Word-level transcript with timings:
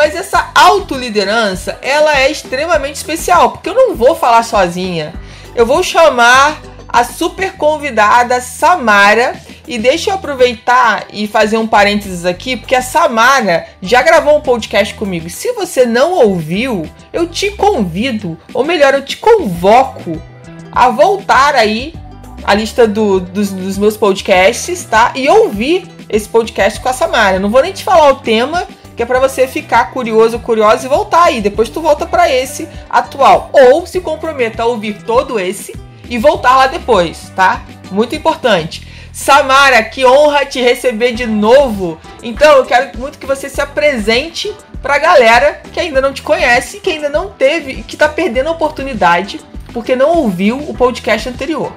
mas 0.00 0.16
essa 0.16 0.50
autoliderança, 0.54 1.78
ela 1.82 2.18
é 2.18 2.30
extremamente 2.30 2.94
especial, 2.94 3.50
porque 3.50 3.68
eu 3.68 3.74
não 3.74 3.94
vou 3.94 4.14
falar 4.14 4.42
sozinha. 4.42 5.12
Eu 5.54 5.66
vou 5.66 5.82
chamar 5.82 6.58
a 6.88 7.04
super 7.04 7.52
convidada 7.52 8.40
Samara. 8.40 9.38
E 9.68 9.78
deixa 9.78 10.08
eu 10.08 10.14
aproveitar 10.14 11.04
e 11.12 11.28
fazer 11.28 11.58
um 11.58 11.66
parênteses 11.66 12.24
aqui, 12.24 12.56
porque 12.56 12.74
a 12.74 12.80
Samara 12.80 13.66
já 13.82 14.00
gravou 14.00 14.38
um 14.38 14.40
podcast 14.40 14.94
comigo. 14.94 15.28
Se 15.28 15.52
você 15.52 15.84
não 15.84 16.12
ouviu, 16.12 16.88
eu 17.12 17.28
te 17.28 17.50
convido, 17.50 18.38
ou 18.54 18.64
melhor, 18.64 18.94
eu 18.94 19.04
te 19.04 19.18
convoco 19.18 20.20
a 20.72 20.88
voltar 20.88 21.54
aí 21.54 21.94
a 22.42 22.54
lista 22.54 22.88
do, 22.88 23.20
dos, 23.20 23.52
dos 23.52 23.76
meus 23.76 23.98
podcasts, 23.98 24.82
tá? 24.82 25.12
E 25.14 25.28
ouvir 25.28 25.86
esse 26.08 26.26
podcast 26.26 26.80
com 26.80 26.88
a 26.88 26.92
Samara. 26.94 27.38
Não 27.38 27.50
vou 27.50 27.62
nem 27.62 27.72
te 27.72 27.84
falar 27.84 28.10
o 28.12 28.16
tema, 28.16 28.66
que 29.00 29.04
é 29.04 29.06
para 29.06 29.18
você 29.18 29.48
ficar 29.48 29.92
curioso, 29.92 30.38
curioso 30.40 30.84
e 30.84 30.88
voltar 30.90 31.22
aí. 31.22 31.40
Depois 31.40 31.70
tu 31.70 31.80
volta 31.80 32.04
para 32.04 32.30
esse 32.30 32.68
atual. 32.90 33.48
Ou 33.50 33.86
se 33.86 33.98
comprometa 33.98 34.62
a 34.62 34.66
ouvir 34.66 35.02
todo 35.04 35.40
esse 35.40 35.74
e 36.10 36.18
voltar 36.18 36.54
lá 36.54 36.66
depois, 36.66 37.32
tá? 37.34 37.62
Muito 37.90 38.14
importante. 38.14 38.86
Samara, 39.10 39.82
que 39.84 40.04
honra 40.04 40.44
te 40.44 40.60
receber 40.60 41.12
de 41.12 41.26
novo. 41.26 41.98
Então 42.22 42.58
eu 42.58 42.66
quero 42.66 42.98
muito 42.98 43.18
que 43.18 43.24
você 43.24 43.48
se 43.48 43.58
apresente 43.58 44.54
pra 44.82 44.98
galera 44.98 45.62
que 45.72 45.80
ainda 45.80 46.02
não 46.02 46.12
te 46.12 46.20
conhece, 46.20 46.78
que 46.78 46.90
ainda 46.90 47.08
não 47.08 47.30
teve, 47.30 47.82
que 47.82 47.96
tá 47.96 48.06
perdendo 48.06 48.48
a 48.48 48.52
oportunidade 48.52 49.40
porque 49.72 49.96
não 49.96 50.10
ouviu 50.10 50.58
o 50.58 50.74
podcast 50.74 51.26
anterior. 51.26 51.72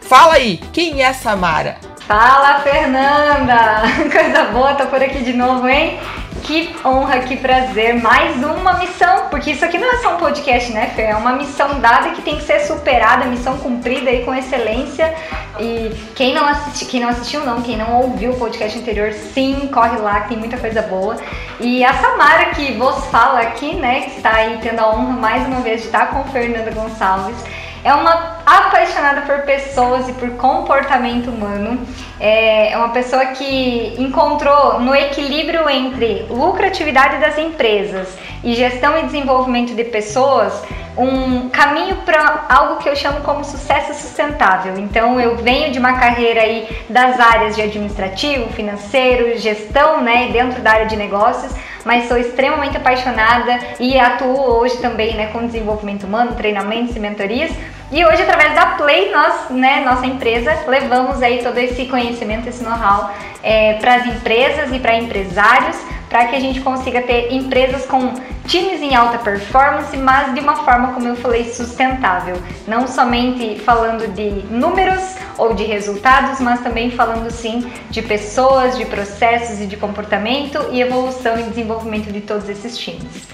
Fala 0.00 0.34
aí, 0.34 0.58
quem 0.72 1.02
é 1.02 1.12
Samara? 1.12 1.76
Fala, 2.06 2.60
Fernanda! 2.60 3.82
Coisa 4.12 4.44
boa, 4.52 4.74
tô 4.74 4.86
por 4.86 5.02
aqui 5.02 5.24
de 5.24 5.32
novo, 5.32 5.68
hein? 5.68 5.98
Que 6.42 6.74
honra, 6.84 7.20
que 7.20 7.36
prazer. 7.36 8.00
Mais 8.00 8.36
uma 8.42 8.74
missão, 8.74 9.28
porque 9.28 9.50
isso 9.50 9.64
aqui 9.64 9.78
não 9.78 9.92
é 9.92 9.96
só 9.98 10.14
um 10.14 10.18
podcast, 10.18 10.72
né, 10.72 10.92
Fer? 10.94 11.10
É 11.10 11.16
uma 11.16 11.32
missão 11.32 11.80
dada 11.80 12.10
que 12.10 12.22
tem 12.22 12.36
que 12.36 12.42
ser 12.42 12.60
superada, 12.60 13.26
missão 13.26 13.58
cumprida 13.58 14.10
aí 14.10 14.24
com 14.24 14.34
excelência. 14.34 15.14
E 15.58 15.92
quem 16.14 16.34
não, 16.34 16.46
assisti, 16.46 16.86
quem 16.86 17.00
não 17.00 17.08
assistiu, 17.08 17.44
não, 17.44 17.62
quem 17.62 17.76
não 17.76 18.00
ouviu 18.00 18.32
o 18.32 18.36
podcast 18.36 18.78
anterior, 18.78 19.12
sim, 19.12 19.68
corre 19.72 19.98
lá, 19.98 20.20
que 20.20 20.30
tem 20.30 20.38
muita 20.38 20.56
coisa 20.56 20.82
boa. 20.82 21.16
E 21.60 21.84
a 21.84 21.92
Samara 21.94 22.46
que 22.46 22.72
vos 22.72 23.04
fala 23.06 23.40
aqui, 23.40 23.74
né, 23.74 24.02
que 24.02 24.16
está 24.16 24.34
aí 24.34 24.58
tendo 24.62 24.80
a 24.80 24.90
honra 24.90 25.12
mais 25.12 25.46
uma 25.46 25.60
vez 25.60 25.80
de 25.80 25.86
estar 25.86 26.08
com 26.08 26.24
Fernanda 26.30 26.70
Gonçalves 26.70 27.36
é 27.84 27.94
uma 27.94 28.38
apaixonada 28.44 29.22
por 29.22 29.42
pessoas 29.42 30.08
e 30.08 30.12
por 30.12 30.30
comportamento 30.32 31.30
humano. 31.30 31.86
É 32.20 32.72
uma 32.76 32.88
pessoa 32.90 33.26
que 33.26 33.94
encontrou 33.98 34.80
no 34.80 34.94
equilíbrio 34.94 35.68
entre 35.68 36.26
lucratividade 36.28 37.20
das 37.20 37.38
empresas 37.38 38.08
e 38.42 38.54
gestão 38.54 38.98
e 38.98 39.02
desenvolvimento 39.04 39.74
de 39.74 39.84
pessoas 39.84 40.52
um 40.98 41.48
caminho 41.48 41.96
para 41.98 42.46
algo 42.48 42.76
que 42.76 42.88
eu 42.88 42.96
chamo 42.96 43.20
como 43.20 43.44
sucesso 43.44 43.94
sustentável. 43.94 44.76
Então 44.78 45.20
eu 45.20 45.36
venho 45.36 45.70
de 45.70 45.78
uma 45.78 45.92
carreira 45.92 46.40
aí 46.40 46.68
das 46.88 47.20
áreas 47.20 47.54
de 47.54 47.62
administrativo, 47.62 48.52
financeiro, 48.52 49.38
gestão, 49.38 50.02
né, 50.02 50.30
dentro 50.32 50.60
da 50.60 50.72
área 50.72 50.86
de 50.86 50.96
negócios, 50.96 51.54
mas 51.84 52.08
sou 52.08 52.16
extremamente 52.18 52.76
apaixonada 52.76 53.58
e 53.78 53.98
atuo 53.98 54.58
hoje 54.58 54.76
também, 54.78 55.14
né, 55.14 55.28
com 55.28 55.46
desenvolvimento 55.46 56.04
humano, 56.04 56.34
treinamentos 56.34 56.94
e 56.96 57.00
mentorias. 57.00 57.50
E 57.90 58.04
hoje 58.04 58.22
através 58.22 58.54
da 58.54 58.66
Play, 58.76 59.10
nós, 59.10 59.50
né, 59.50 59.82
nossa 59.84 60.06
empresa, 60.06 60.54
levamos 60.66 61.22
aí 61.22 61.42
todo 61.42 61.56
esse 61.58 61.86
conhecimento, 61.86 62.48
esse 62.48 62.62
know-how 62.62 63.10
é, 63.42 63.74
para 63.74 63.96
as 63.96 64.06
empresas 64.06 64.72
e 64.72 64.78
para 64.78 64.96
empresários 64.96 65.76
para 66.08 66.26
que 66.26 66.36
a 66.36 66.40
gente 66.40 66.60
consiga 66.60 67.02
ter 67.02 67.32
empresas 67.32 67.84
com 67.86 68.14
times 68.46 68.80
em 68.80 68.94
alta 68.94 69.18
performance, 69.18 69.94
mas 69.96 70.34
de 70.34 70.40
uma 70.40 70.56
forma, 70.64 70.94
como 70.94 71.06
eu 71.06 71.16
falei, 71.16 71.52
sustentável. 71.52 72.40
Não 72.66 72.86
somente 72.86 73.60
falando 73.60 74.08
de 74.14 74.30
números 74.50 75.16
ou 75.36 75.54
de 75.54 75.64
resultados, 75.64 76.40
mas 76.40 76.60
também 76.60 76.90
falando 76.90 77.30
sim 77.30 77.70
de 77.90 78.00
pessoas, 78.00 78.76
de 78.78 78.86
processos 78.86 79.60
e 79.60 79.66
de 79.66 79.76
comportamento 79.76 80.58
e 80.72 80.80
evolução 80.80 81.38
e 81.38 81.42
desenvolvimento 81.42 82.10
de 82.10 82.22
todos 82.22 82.48
esses 82.48 82.76
times. 82.76 83.28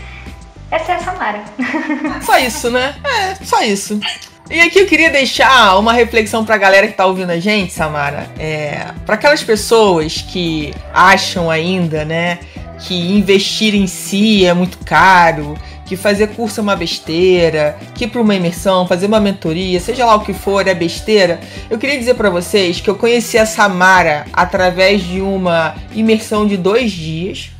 Essa 0.70 0.92
é 0.92 0.94
a 0.96 0.98
Samara. 0.98 1.44
Só 2.22 2.36
isso, 2.38 2.70
né? 2.70 2.96
É, 3.04 3.44
só 3.44 3.62
isso. 3.62 4.00
E 4.50 4.60
aqui 4.60 4.78
eu 4.78 4.86
queria 4.86 5.10
deixar 5.10 5.78
uma 5.78 5.94
reflexão 5.94 6.44
pra 6.44 6.58
galera 6.58 6.86
que 6.86 6.92
tá 6.92 7.06
ouvindo 7.06 7.30
a 7.30 7.40
gente, 7.40 7.72
Samara. 7.72 8.28
É, 8.38 8.88
para 9.06 9.14
aquelas 9.14 9.42
pessoas 9.42 10.20
que 10.20 10.74
acham 10.92 11.50
ainda, 11.50 12.04
né, 12.04 12.40
que 12.80 12.94
investir 12.94 13.74
em 13.74 13.86
si 13.86 14.44
é 14.44 14.52
muito 14.52 14.78
caro, 14.84 15.56
que 15.86 15.96
fazer 15.96 16.28
curso 16.28 16.60
é 16.60 16.62
uma 16.62 16.76
besteira, 16.76 17.78
que 17.94 18.04
ir 18.04 18.08
para 18.08 18.20
uma 18.20 18.34
imersão, 18.34 18.86
fazer 18.86 19.06
uma 19.06 19.18
mentoria, 19.18 19.80
seja 19.80 20.04
lá 20.04 20.14
o 20.14 20.20
que 20.20 20.34
for, 20.34 20.68
é 20.68 20.74
besteira. 20.74 21.40
Eu 21.70 21.78
queria 21.78 21.98
dizer 21.98 22.14
para 22.14 22.28
vocês 22.28 22.82
que 22.82 22.90
eu 22.90 22.96
conheci 22.96 23.38
a 23.38 23.46
Samara 23.46 24.26
através 24.30 25.02
de 25.02 25.22
uma 25.22 25.74
imersão 25.94 26.46
de 26.46 26.58
dois 26.58 26.92
dias, 26.92 27.50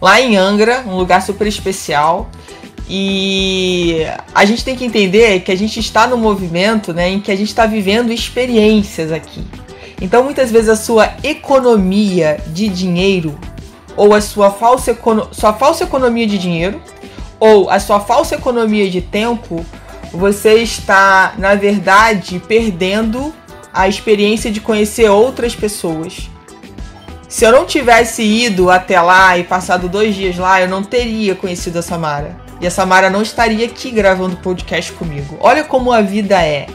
lá 0.00 0.20
em 0.20 0.36
Angra, 0.36 0.84
um 0.86 0.94
lugar 0.96 1.20
super 1.20 1.48
especial. 1.48 2.30
E 2.88 4.06
a 4.34 4.44
gente 4.44 4.64
tem 4.64 4.76
que 4.76 4.84
entender 4.84 5.40
que 5.40 5.50
a 5.50 5.56
gente 5.56 5.80
está 5.80 6.06
no 6.06 6.16
movimento 6.16 6.94
né, 6.94 7.08
em 7.10 7.20
que 7.20 7.32
a 7.32 7.36
gente 7.36 7.48
está 7.48 7.66
vivendo 7.66 8.12
experiências 8.12 9.10
aqui. 9.10 9.44
Então, 10.00 10.22
muitas 10.22 10.50
vezes, 10.50 10.68
a 10.68 10.76
sua 10.76 11.14
economia 11.22 12.38
de 12.48 12.68
dinheiro 12.68 13.36
ou 13.96 14.14
a 14.14 14.20
sua 14.20 14.50
falsa, 14.50 14.96
sua 15.32 15.52
falsa 15.54 15.84
economia 15.84 16.26
de 16.26 16.38
dinheiro 16.38 16.80
ou 17.40 17.68
a 17.68 17.80
sua 17.80 17.98
falsa 17.98 18.34
economia 18.34 18.88
de 18.88 19.00
tempo, 19.00 19.64
você 20.12 20.54
está, 20.62 21.34
na 21.38 21.54
verdade, 21.54 22.40
perdendo 22.46 23.34
a 23.72 23.88
experiência 23.88 24.50
de 24.50 24.60
conhecer 24.60 25.10
outras 25.10 25.54
pessoas. 25.54 26.30
Se 27.28 27.44
eu 27.44 27.52
não 27.52 27.66
tivesse 27.66 28.22
ido 28.22 28.70
até 28.70 29.00
lá 29.00 29.36
e 29.36 29.44
passado 29.44 29.88
dois 29.88 30.14
dias 30.14 30.36
lá, 30.38 30.60
eu 30.60 30.68
não 30.68 30.82
teria 30.82 31.34
conhecido 31.34 31.78
a 31.78 31.82
Samara. 31.82 32.45
E 32.60 32.66
a 32.66 32.70
Samara 32.70 33.10
não 33.10 33.22
estaria 33.22 33.66
aqui 33.66 33.90
gravando 33.90 34.36
podcast 34.36 34.92
comigo. 34.92 35.36
Olha 35.40 35.64
como 35.64 35.92
a 35.92 36.00
vida 36.00 36.42
é. 36.42 36.66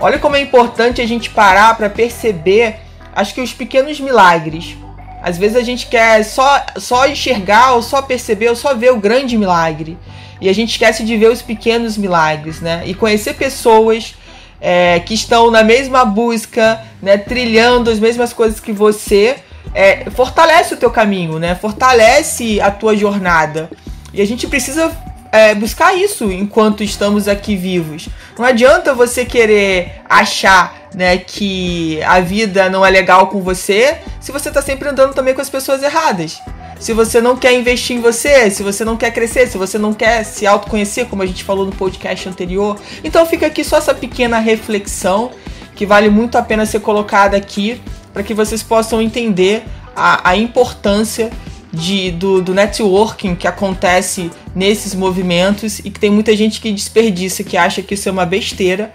Olha 0.00 0.18
como 0.18 0.36
é 0.36 0.40
importante 0.40 1.02
a 1.02 1.06
gente 1.06 1.30
parar 1.30 1.76
para 1.76 1.90
perceber, 1.90 2.76
acho 3.14 3.34
que 3.34 3.40
os 3.40 3.52
pequenos 3.52 4.00
milagres. 4.00 4.76
Às 5.22 5.36
vezes 5.36 5.56
a 5.56 5.62
gente 5.62 5.88
quer 5.88 6.24
só, 6.24 6.64
só 6.76 7.06
enxergar, 7.08 7.72
ou 7.72 7.82
só 7.82 8.00
perceber, 8.00 8.48
ou 8.48 8.56
só 8.56 8.74
ver 8.74 8.92
o 8.92 8.96
grande 8.96 9.36
milagre. 9.36 9.98
E 10.40 10.48
a 10.48 10.52
gente 10.52 10.70
esquece 10.70 11.02
de 11.02 11.16
ver 11.16 11.30
os 11.30 11.42
pequenos 11.42 11.98
milagres, 11.98 12.60
né? 12.60 12.82
E 12.86 12.94
conhecer 12.94 13.34
pessoas 13.34 14.14
é, 14.60 15.00
que 15.00 15.14
estão 15.14 15.50
na 15.50 15.64
mesma 15.64 16.04
busca, 16.04 16.80
né? 17.02 17.18
Trilhando 17.18 17.90
as 17.90 17.98
mesmas 17.98 18.32
coisas 18.32 18.60
que 18.60 18.72
você. 18.72 19.36
É, 19.74 20.08
fortalece 20.12 20.72
o 20.72 20.76
teu 20.76 20.90
caminho, 20.90 21.38
né? 21.38 21.54
Fortalece 21.54 22.60
a 22.60 22.70
tua 22.70 22.96
jornada. 22.96 23.68
E 24.14 24.22
a 24.22 24.26
gente 24.26 24.46
precisa 24.46 24.90
é, 25.30 25.54
buscar 25.54 25.94
isso 25.94 26.30
enquanto 26.30 26.82
estamos 26.82 27.28
aqui 27.28 27.56
vivos. 27.56 28.08
Não 28.38 28.44
adianta 28.44 28.94
você 28.94 29.24
querer 29.24 30.00
achar 30.08 30.88
né, 30.94 31.18
que 31.18 32.02
a 32.02 32.20
vida 32.20 32.68
não 32.70 32.84
é 32.84 32.90
legal 32.90 33.26
com 33.28 33.42
você 33.42 33.98
se 34.20 34.32
você 34.32 34.48
está 34.48 34.62
sempre 34.62 34.88
andando 34.88 35.14
também 35.14 35.34
com 35.34 35.40
as 35.40 35.50
pessoas 35.50 35.82
erradas. 35.82 36.40
Se 36.80 36.92
você 36.92 37.20
não 37.20 37.36
quer 37.36 37.52
investir 37.54 37.96
em 37.96 38.00
você, 38.00 38.50
se 38.50 38.62
você 38.62 38.84
não 38.84 38.96
quer 38.96 39.10
crescer, 39.10 39.48
se 39.48 39.58
você 39.58 39.78
não 39.78 39.92
quer 39.92 40.24
se 40.24 40.46
autoconhecer, 40.46 41.06
como 41.06 41.22
a 41.22 41.26
gente 41.26 41.42
falou 41.42 41.66
no 41.66 41.72
podcast 41.72 42.28
anterior. 42.28 42.78
Então 43.02 43.26
fica 43.26 43.46
aqui 43.46 43.64
só 43.64 43.78
essa 43.78 43.92
pequena 43.92 44.38
reflexão 44.38 45.32
que 45.74 45.84
vale 45.84 46.08
muito 46.08 46.38
a 46.38 46.42
pena 46.42 46.64
ser 46.64 46.80
colocada 46.80 47.36
aqui 47.36 47.80
para 48.12 48.22
que 48.22 48.32
vocês 48.32 48.62
possam 48.62 49.02
entender 49.02 49.64
a, 49.94 50.30
a 50.30 50.36
importância 50.36 51.30
de, 51.72 52.10
do, 52.10 52.40
do 52.40 52.54
networking 52.54 53.34
que 53.34 53.46
acontece 53.46 54.30
nesses 54.54 54.94
movimentos 54.94 55.78
e 55.80 55.90
que 55.90 56.00
tem 56.00 56.10
muita 56.10 56.34
gente 56.36 56.60
que 56.60 56.72
desperdiça, 56.72 57.44
que 57.44 57.56
acha 57.56 57.82
que 57.82 57.94
isso 57.94 58.08
é 58.08 58.12
uma 58.12 58.24
besteira, 58.24 58.92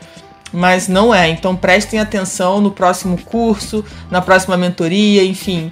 mas 0.52 0.88
não 0.88 1.14
é. 1.14 1.30
Então 1.30 1.56
prestem 1.56 2.00
atenção 2.00 2.62
no 2.62 2.72
próximo 2.72 3.18
curso, 3.18 3.84
na 4.10 4.22
próxima 4.22 4.58
mentoria, 4.58 5.24
enfim, 5.24 5.70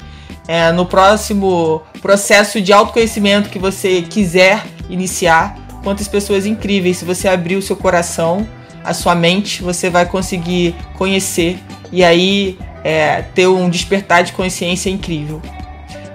é, 0.47 0.71
no 0.71 0.85
próximo 0.85 1.81
processo 2.01 2.61
de 2.61 2.73
autoconhecimento 2.73 3.49
que 3.49 3.59
você 3.59 4.01
quiser 4.01 4.63
iniciar, 4.89 5.55
quantas 5.83 6.07
pessoas 6.07 6.45
incríveis. 6.45 6.97
Se 6.97 7.05
você 7.05 7.27
abrir 7.27 7.55
o 7.55 7.61
seu 7.61 7.75
coração, 7.75 8.47
a 8.83 8.93
sua 8.93 9.15
mente, 9.15 9.61
você 9.61 9.89
vai 9.89 10.05
conseguir 10.05 10.75
conhecer 10.97 11.59
e 11.91 12.03
aí 12.03 12.57
é, 12.83 13.21
ter 13.21 13.47
um 13.47 13.69
despertar 13.69 14.23
de 14.23 14.33
consciência 14.33 14.89
incrível. 14.89 15.41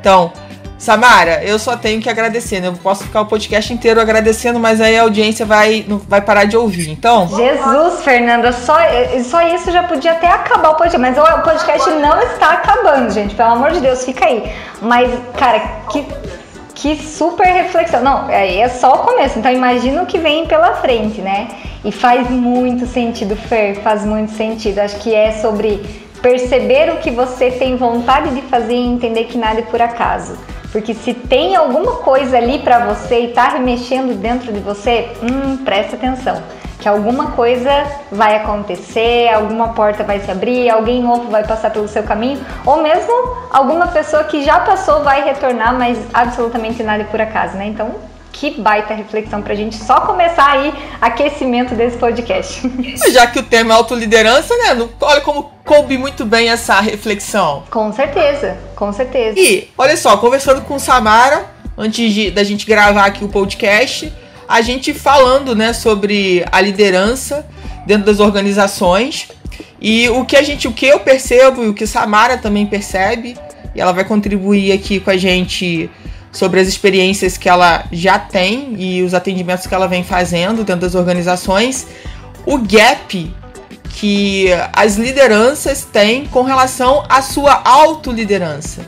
Então, 0.00 0.32
Samara, 0.78 1.43
eu 1.43 1.58
só 1.58 1.76
tenho 1.76 2.02
que 2.02 2.11
agradecer, 2.11 2.61
né? 2.61 2.69
Eu 2.69 2.75
posso 2.75 3.05
ficar 3.05 3.23
o 3.23 3.26
podcast 3.26 3.73
inteiro 3.73 4.00
agradecendo, 4.00 4.61
mas 4.61 4.81
aí 4.81 4.99
a 4.99 5.02
audiência 5.02 5.46
vai, 5.46 5.87
vai 6.06 6.20
parar 6.20 6.44
de 6.44 6.56
ouvir. 6.56 6.90
Então. 6.90 7.28
Jesus, 7.28 8.05
Fernanda, 8.05 8.52
só, 8.52 8.76
só 9.25 9.43
isso 9.43 9.73
já 9.73 9.84
podia 9.84 10.12
até 10.12 10.28
acabar 10.28 10.70
o 10.70 10.75
podcast. 10.75 10.99
Mas 10.99 11.17
o 11.17 11.43
podcast 11.43 11.90
não 11.90 12.20
está 12.23 12.52
acabando, 12.52 13.11
gente. 13.11 13.34
Pelo 13.34 13.52
amor 13.52 13.73
de 13.73 13.81
Deus, 13.81 14.05
fica 14.05 14.26
aí. 14.26 14.52
Mas, 14.82 15.11
cara, 15.38 15.61
que, 15.90 16.06
que 16.75 17.02
super 17.02 17.46
reflexão. 17.46 18.02
Não, 18.02 18.26
aí 18.29 18.61
é 18.61 18.69
só 18.69 18.93
o 18.96 18.99
começo. 18.99 19.38
Então 19.38 19.50
imagina 19.50 20.02
o 20.02 20.06
que 20.06 20.19
vem 20.19 20.46
pela 20.46 20.75
frente, 20.75 21.22
né? 21.22 21.49
E 21.82 21.90
faz 21.90 22.29
muito 22.29 22.87
sentido, 22.87 23.34
Fer, 23.34 23.76
faz 23.76 24.05
muito 24.05 24.32
sentido. 24.32 24.81
Acho 24.81 24.96
que 24.99 25.14
é 25.14 25.32
sobre 25.32 26.05
perceber 26.20 26.93
o 26.93 26.96
que 26.96 27.11
você 27.11 27.50
tem 27.50 27.76
vontade 27.76 28.34
de 28.34 28.43
fazer 28.43 28.75
e 28.75 28.87
entender 28.87 29.25
que 29.25 29.38
nada 29.38 29.61
é 29.61 29.62
por 29.62 29.81
acaso. 29.81 30.37
Porque 30.73 30.95
se 30.95 31.15
tem 31.15 31.57
alguma 31.57 31.97
coisa 31.97 32.37
ali 32.37 32.59
para 32.59 32.87
você 32.87 33.21
e 33.21 33.29
tá 33.29 33.49
remexendo 33.49 34.15
dentro 34.15 34.53
de 34.53 34.61
você, 34.61 35.11
hum, 35.23 35.59
presta 35.65 35.97
atenção. 35.97 36.43
Que 36.79 36.89
alguma 36.89 37.33
coisa 37.33 37.71
vai 38.13 38.37
acontecer, 38.37 39.29
alguma 39.33 39.69
porta 39.69 40.05
vai 40.05 40.21
se 40.21 40.31
abrir, 40.31 40.69
alguém 40.69 41.03
novo 41.03 41.31
vai 41.31 41.45
passar 41.45 41.71
pelo 41.71 41.89
seu 41.89 42.03
caminho, 42.03 42.45
ou 42.65 42.83
mesmo 42.83 43.13
alguma 43.51 43.89
pessoa 43.89 44.25
que 44.25 44.45
já 44.45 44.61
passou 44.61 45.03
vai 45.03 45.25
retornar, 45.25 45.75
mas 45.75 45.99
absolutamente 46.13 46.83
nada 46.83 47.03
é 47.03 47.07
por 47.07 47.21
acaso, 47.21 47.57
né? 47.57 47.67
Então, 47.67 47.95
que 48.38 48.50
baita 48.61 48.93
reflexão 48.93 49.41
pra 49.41 49.55
gente 49.55 49.77
só 49.77 50.00
começar 50.03 50.50
aí 50.50 50.73
aquecimento 51.00 51.75
desse 51.75 51.97
podcast. 51.97 52.71
Já 53.11 53.27
que 53.27 53.38
o 53.38 53.43
tema 53.43 53.73
é 53.73 53.77
autoliderança, 53.77 54.55
né? 54.59 54.88
Olha 55.00 55.21
como 55.23 55.50
coube 55.65 55.97
muito 55.97 56.25
bem 56.25 56.50
essa 56.50 56.79
reflexão. 56.81 57.65
Com 57.71 57.93
certeza, 57.93 58.59
com 58.77 58.93
certeza. 58.93 59.38
E, 59.38 59.69
olha 59.77 59.97
só, 59.97 60.17
conversando 60.19 60.61
com 60.62 60.79
Samara, 60.79 61.47
antes 61.79 62.12
de, 62.12 62.31
da 62.31 62.44
gente 62.44 62.67
gravar 62.67 63.06
aqui 63.06 63.25
o 63.25 63.29
podcast, 63.29 64.12
a 64.47 64.61
gente 64.61 64.93
falando, 64.93 65.56
né, 65.56 65.73
sobre 65.73 66.44
a 66.53 66.61
liderança 66.61 67.47
dentro 67.87 68.05
das 68.05 68.21
organizações. 68.21 69.29
E 69.81 70.09
o 70.11 70.25
que 70.25 70.37
a 70.37 70.43
gente, 70.43 70.69
o 70.69 70.73
que 70.73 70.87
eu 70.87 71.00
percebo 71.00 71.65
e 71.65 71.69
o 71.69 71.75
que 71.75 71.87
Samara 71.87 72.37
também 72.37 72.67
percebe, 72.67 73.35
e 73.75 73.81
ela 73.81 73.93
vai 73.93 74.05
contribuir 74.05 74.73
aqui 74.73 75.00
com 75.00 75.11
a 75.11 75.17
gente 75.17 75.91
sobre 76.32 76.61
as 76.61 76.69
experiências 76.69 77.37
que 77.37 77.49
ela 77.49 77.84
já 77.90 78.19
tem 78.19 78.75
e 78.78 79.02
os 79.02 79.14
atendimentos 79.14 79.67
que 79.67 79.75
ela 79.75 79.87
vem 79.87 80.05
fazendo 80.05 80.64
dentro 80.64 80.82
das 80.82 80.94
organizações, 80.94 81.87
o 82.44 82.58
gap 82.58 83.34
que 83.96 84.49
as 84.73 84.96
lideranças 84.96 85.82
têm 85.82 86.26
com 86.26 86.43
relação 86.43 87.02
à 87.08 87.23
sua 87.23 87.62
autoliderança. 87.64 88.82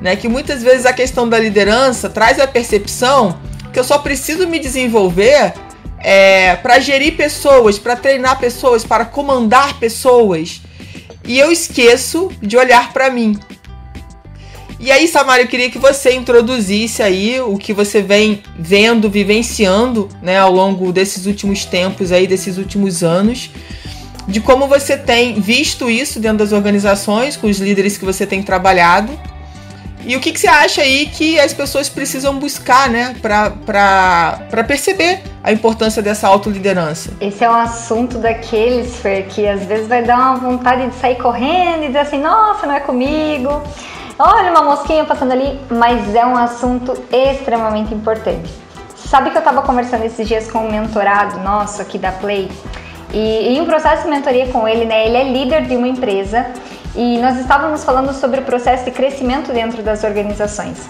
Né? 0.00 0.16
Que 0.16 0.28
muitas 0.28 0.62
vezes 0.62 0.86
a 0.86 0.92
questão 0.92 1.28
da 1.28 1.38
liderança 1.38 2.08
traz 2.08 2.40
a 2.40 2.46
percepção 2.46 3.38
que 3.72 3.78
eu 3.78 3.84
só 3.84 3.98
preciso 3.98 4.46
me 4.46 4.58
desenvolver 4.58 5.52
é, 5.98 6.56
para 6.56 6.78
gerir 6.78 7.16
pessoas, 7.16 7.78
para 7.78 7.96
treinar 7.96 8.38
pessoas, 8.38 8.84
para 8.84 9.04
comandar 9.04 9.78
pessoas. 9.78 10.62
E 11.24 11.38
eu 11.38 11.50
esqueço 11.50 12.30
de 12.40 12.56
olhar 12.56 12.92
para 12.92 13.10
mim. 13.10 13.38
E 14.86 14.92
aí, 14.92 15.08
Samara, 15.08 15.42
eu 15.42 15.48
queria 15.48 15.68
que 15.68 15.80
você 15.80 16.14
introduzisse 16.14 17.02
aí 17.02 17.40
o 17.40 17.58
que 17.58 17.72
você 17.72 18.00
vem 18.00 18.40
vendo, 18.56 19.10
vivenciando, 19.10 20.08
né, 20.22 20.38
ao 20.38 20.52
longo 20.52 20.92
desses 20.92 21.26
últimos 21.26 21.64
tempos 21.64 22.12
aí, 22.12 22.24
desses 22.24 22.56
últimos 22.56 23.02
anos, 23.02 23.50
de 24.28 24.40
como 24.40 24.68
você 24.68 24.96
tem 24.96 25.40
visto 25.40 25.90
isso 25.90 26.20
dentro 26.20 26.38
das 26.38 26.52
organizações, 26.52 27.36
com 27.36 27.48
os 27.48 27.58
líderes 27.58 27.98
que 27.98 28.04
você 28.04 28.24
tem 28.24 28.44
trabalhado. 28.44 29.10
E 30.04 30.14
o 30.14 30.20
que, 30.20 30.30
que 30.30 30.38
você 30.38 30.46
acha 30.46 30.82
aí 30.82 31.06
que 31.06 31.36
as 31.40 31.52
pessoas 31.52 31.88
precisam 31.88 32.38
buscar, 32.38 32.88
né, 32.88 33.16
para 33.20 34.64
perceber 34.68 35.20
a 35.42 35.50
importância 35.50 36.00
dessa 36.00 36.28
autoliderança? 36.28 37.10
Esse 37.20 37.42
é 37.42 37.50
um 37.50 37.54
assunto 37.56 38.18
daqueles, 38.18 38.94
Fer, 38.98 39.26
que 39.26 39.48
às 39.48 39.64
vezes 39.64 39.88
vai 39.88 40.04
dar 40.04 40.16
uma 40.16 40.36
vontade 40.36 40.88
de 40.88 40.94
sair 40.94 41.16
correndo 41.16 41.82
e 41.82 41.86
dizer 41.88 41.98
assim: 41.98 42.20
nossa, 42.20 42.68
não 42.68 42.76
é 42.76 42.78
comigo 42.78 43.64
olha 44.18 44.50
uma 44.50 44.62
mosquinha 44.62 45.04
passando 45.04 45.32
ali, 45.32 45.60
mas 45.70 46.14
é 46.14 46.24
um 46.24 46.36
assunto 46.36 46.92
extremamente 47.12 47.94
importante. 47.94 48.52
Sabe 48.94 49.30
que 49.30 49.36
eu 49.36 49.40
estava 49.40 49.62
conversando 49.62 50.04
esses 50.04 50.26
dias 50.26 50.50
com 50.50 50.60
um 50.60 50.70
mentorado 50.70 51.38
nosso 51.40 51.80
aqui 51.80 51.98
da 51.98 52.10
Play 52.12 52.50
e 53.12 53.56
em 53.56 53.60
um 53.60 53.66
processo 53.66 54.02
de 54.02 54.08
mentoria 54.08 54.48
com 54.48 54.66
ele, 54.66 54.84
né? 54.84 55.06
Ele 55.06 55.16
é 55.16 55.24
líder 55.24 55.62
de 55.66 55.76
uma 55.76 55.86
empresa 55.86 56.46
e 56.94 57.18
nós 57.18 57.38
estávamos 57.38 57.84
falando 57.84 58.12
sobre 58.12 58.40
o 58.40 58.42
processo 58.42 58.84
de 58.84 58.90
crescimento 58.90 59.52
dentro 59.52 59.82
das 59.82 60.02
organizações. 60.02 60.88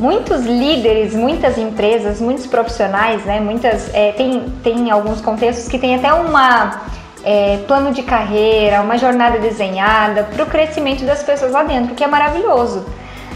Muitos 0.00 0.44
líderes, 0.44 1.14
muitas 1.14 1.58
empresas, 1.58 2.20
muitos 2.20 2.46
profissionais, 2.46 3.24
né? 3.24 3.40
Muitas 3.40 3.92
é, 3.92 4.12
tem, 4.12 4.44
tem 4.62 4.90
alguns 4.90 5.20
contextos 5.20 5.68
que 5.68 5.78
tem 5.78 5.96
até 5.96 6.12
uma 6.12 6.82
é, 7.24 7.58
plano 7.66 7.92
de 7.92 8.02
carreira, 8.02 8.80
uma 8.80 8.96
jornada 8.96 9.38
desenhada 9.38 10.24
para 10.24 10.42
o 10.42 10.46
crescimento 10.46 11.04
das 11.04 11.22
pessoas 11.22 11.52
lá 11.52 11.62
dentro, 11.62 11.94
que 11.94 12.04
é 12.04 12.06
maravilhoso. 12.06 12.86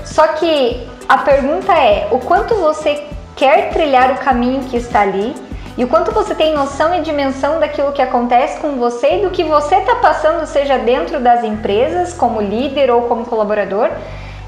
Só 0.04 0.28
que 0.28 0.86
a 1.08 1.18
pergunta 1.18 1.72
é: 1.72 2.08
o 2.10 2.18
quanto 2.18 2.54
você 2.54 3.04
quer 3.36 3.70
trilhar 3.70 4.12
o 4.12 4.18
caminho 4.18 4.64
que 4.64 4.76
está 4.76 5.00
ali 5.00 5.34
e 5.76 5.84
o 5.84 5.88
quanto 5.88 6.12
você 6.12 6.34
tem 6.34 6.54
noção 6.54 6.94
e 6.94 7.00
dimensão 7.00 7.58
daquilo 7.58 7.92
que 7.92 8.02
acontece 8.02 8.60
com 8.60 8.76
você 8.76 9.18
e 9.18 9.22
do 9.22 9.30
que 9.30 9.42
você 9.42 9.76
está 9.76 9.96
passando, 9.96 10.46
seja 10.46 10.78
dentro 10.78 11.18
das 11.18 11.42
empresas, 11.42 12.12
como 12.12 12.40
líder 12.40 12.90
ou 12.90 13.02
como 13.02 13.24
colaborador, 13.24 13.90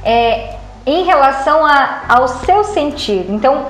é, 0.04 0.54
em 0.84 1.04
relação 1.04 1.64
a, 1.64 2.02
ao 2.08 2.28
seu 2.28 2.62
sentir. 2.64 3.24
Então, 3.30 3.66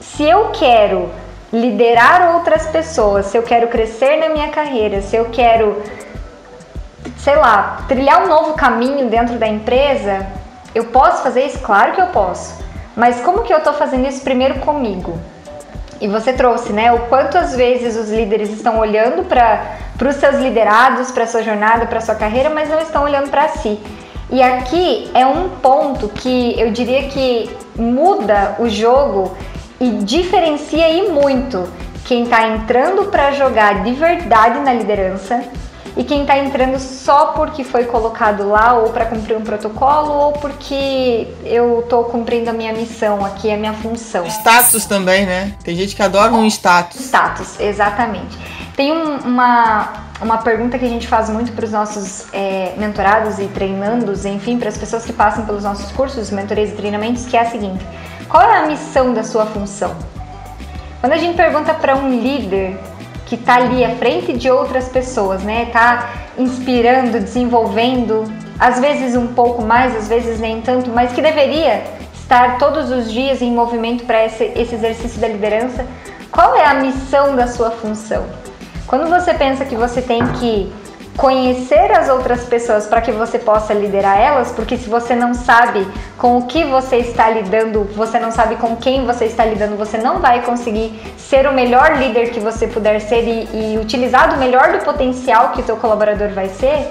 se 0.00 0.24
eu 0.24 0.50
quero 0.50 1.08
liderar 1.52 2.34
outras 2.34 2.66
pessoas, 2.66 3.26
se 3.26 3.36
eu 3.36 3.42
quero 3.42 3.68
crescer 3.68 4.16
na 4.18 4.28
minha 4.28 4.48
carreira, 4.48 5.00
se 5.00 5.16
eu 5.16 5.26
quero, 5.26 5.82
sei 7.16 7.36
lá, 7.36 7.84
trilhar 7.88 8.22
um 8.24 8.28
novo 8.28 8.54
caminho 8.54 9.08
dentro 9.08 9.38
da 9.38 9.46
empresa, 9.46 10.26
eu 10.74 10.84
posso 10.86 11.22
fazer 11.22 11.46
isso? 11.46 11.58
Claro 11.60 11.92
que 11.92 12.00
eu 12.00 12.08
posso. 12.08 12.62
Mas 12.94 13.20
como 13.20 13.42
que 13.42 13.52
eu 13.52 13.58
estou 13.58 13.72
fazendo 13.72 14.06
isso 14.08 14.20
primeiro 14.22 14.56
comigo? 14.56 15.18
E 16.00 16.06
você 16.06 16.32
trouxe, 16.32 16.72
né? 16.72 16.92
O 16.92 17.00
quanto 17.06 17.38
às 17.38 17.56
vezes 17.56 17.96
os 17.96 18.10
líderes 18.10 18.50
estão 18.50 18.78
olhando 18.78 19.24
para 19.24 19.78
os 20.08 20.16
seus 20.16 20.36
liderados, 20.36 21.10
para 21.10 21.26
sua 21.26 21.42
jornada, 21.42 21.86
para 21.86 22.00
sua 22.00 22.14
carreira, 22.14 22.50
mas 22.50 22.68
não 22.68 22.78
estão 22.78 23.04
olhando 23.04 23.30
para 23.30 23.48
si. 23.48 23.80
E 24.30 24.42
aqui 24.42 25.10
é 25.14 25.24
um 25.24 25.48
ponto 25.48 26.08
que 26.08 26.60
eu 26.60 26.70
diria 26.70 27.08
que 27.08 27.50
muda 27.74 28.56
o 28.58 28.68
jogo 28.68 29.34
e 29.80 29.90
diferencia 30.04 30.88
e 30.88 31.10
muito 31.10 31.68
quem 32.04 32.24
está 32.24 32.48
entrando 32.48 33.04
para 33.04 33.32
jogar 33.32 33.82
de 33.84 33.92
verdade 33.92 34.60
na 34.60 34.72
liderança 34.72 35.44
e 35.98 36.04
quem 36.04 36.22
está 36.22 36.38
entrando 36.38 36.78
só 36.78 37.32
porque 37.32 37.64
foi 37.64 37.84
colocado 37.84 38.48
lá 38.48 38.74
ou 38.74 38.90
para 38.90 39.04
cumprir 39.06 39.36
um 39.36 39.42
protocolo 39.42 40.12
ou 40.12 40.32
porque 40.32 41.26
eu 41.44 41.80
estou 41.80 42.04
cumprindo 42.04 42.48
a 42.48 42.52
minha 42.52 42.72
missão 42.72 43.24
aqui, 43.24 43.50
a 43.50 43.56
minha 43.56 43.74
função. 43.74 44.24
Status 44.26 44.86
também, 44.86 45.26
né? 45.26 45.56
Tem 45.64 45.74
gente 45.74 45.96
que 45.96 46.02
adora 46.02 46.32
um 46.32 46.46
status. 46.46 47.00
Status, 47.00 47.58
exatamente. 47.58 48.38
Tem 48.76 48.92
um, 48.92 49.16
uma, 49.18 50.04
uma 50.22 50.38
pergunta 50.38 50.78
que 50.78 50.84
a 50.84 50.88
gente 50.88 51.08
faz 51.08 51.28
muito 51.28 51.50
para 51.50 51.64
os 51.64 51.72
nossos 51.72 52.32
é, 52.32 52.74
mentorados 52.76 53.40
e 53.40 53.48
treinandos, 53.48 54.24
enfim, 54.24 54.56
para 54.56 54.68
as 54.68 54.78
pessoas 54.78 55.04
que 55.04 55.12
passam 55.12 55.44
pelos 55.44 55.64
nossos 55.64 55.90
cursos, 55.90 56.30
mentorias 56.30 56.70
e 56.70 56.74
treinamentos, 56.74 57.26
que 57.26 57.36
é 57.36 57.40
a 57.40 57.50
seguinte: 57.50 57.84
qual 58.28 58.42
é 58.42 58.58
a 58.58 58.66
missão 58.66 59.14
da 59.14 59.22
sua 59.22 59.46
função? 59.46 59.96
Quando 61.00 61.12
a 61.12 61.16
gente 61.16 61.36
pergunta 61.36 61.72
para 61.72 61.96
um 61.96 62.10
líder 62.10 62.78
que 63.24 63.36
está 63.36 63.56
ali 63.56 63.84
à 63.84 63.96
frente 63.96 64.34
de 64.34 64.50
outras 64.50 64.88
pessoas, 64.88 65.42
né, 65.42 65.64
está 65.64 66.10
inspirando, 66.36 67.20
desenvolvendo, 67.20 68.24
às 68.58 68.80
vezes 68.80 69.16
um 69.16 69.28
pouco 69.28 69.62
mais, 69.62 69.96
às 69.96 70.08
vezes 70.08 70.40
nem 70.40 70.60
tanto, 70.60 70.90
mas 70.90 71.12
que 71.12 71.22
deveria 71.22 71.84
estar 72.14 72.58
todos 72.58 72.90
os 72.90 73.10
dias 73.10 73.40
em 73.40 73.50
movimento 73.50 74.04
para 74.04 74.26
esse, 74.26 74.44
esse 74.56 74.74
exercício 74.74 75.18
da 75.20 75.28
liderança, 75.28 75.86
qual 76.30 76.54
é 76.54 76.66
a 76.66 76.74
missão 76.74 77.34
da 77.34 77.46
sua 77.46 77.70
função? 77.70 78.26
Quando 78.86 79.08
você 79.08 79.32
pensa 79.32 79.64
que 79.64 79.74
você 79.74 80.02
tem 80.02 80.26
que 80.34 80.72
conhecer 81.18 81.90
as 81.90 82.08
outras 82.08 82.44
pessoas 82.44 82.86
para 82.86 83.00
que 83.00 83.10
você 83.10 83.40
possa 83.40 83.74
liderar 83.74 84.16
elas, 84.16 84.52
porque 84.52 84.76
se 84.76 84.88
você 84.88 85.16
não 85.16 85.34
sabe 85.34 85.84
com 86.16 86.38
o 86.38 86.46
que 86.46 86.62
você 86.62 86.98
está 86.98 87.28
lidando, 87.28 87.82
você 87.92 88.20
não 88.20 88.30
sabe 88.30 88.54
com 88.54 88.76
quem 88.76 89.04
você 89.04 89.24
está 89.24 89.44
lidando, 89.44 89.76
você 89.76 89.98
não 89.98 90.20
vai 90.20 90.42
conseguir 90.42 90.92
ser 91.18 91.48
o 91.48 91.52
melhor 91.52 91.96
líder 91.96 92.30
que 92.30 92.38
você 92.38 92.68
puder 92.68 93.00
ser 93.00 93.24
e, 93.24 93.74
e 93.74 93.78
utilizar 93.78 94.32
do 94.32 94.36
melhor 94.36 94.70
do 94.70 94.84
potencial 94.84 95.50
que 95.50 95.60
o 95.60 95.64
seu 95.66 95.76
colaborador 95.76 96.28
vai 96.28 96.48
ser. 96.50 96.88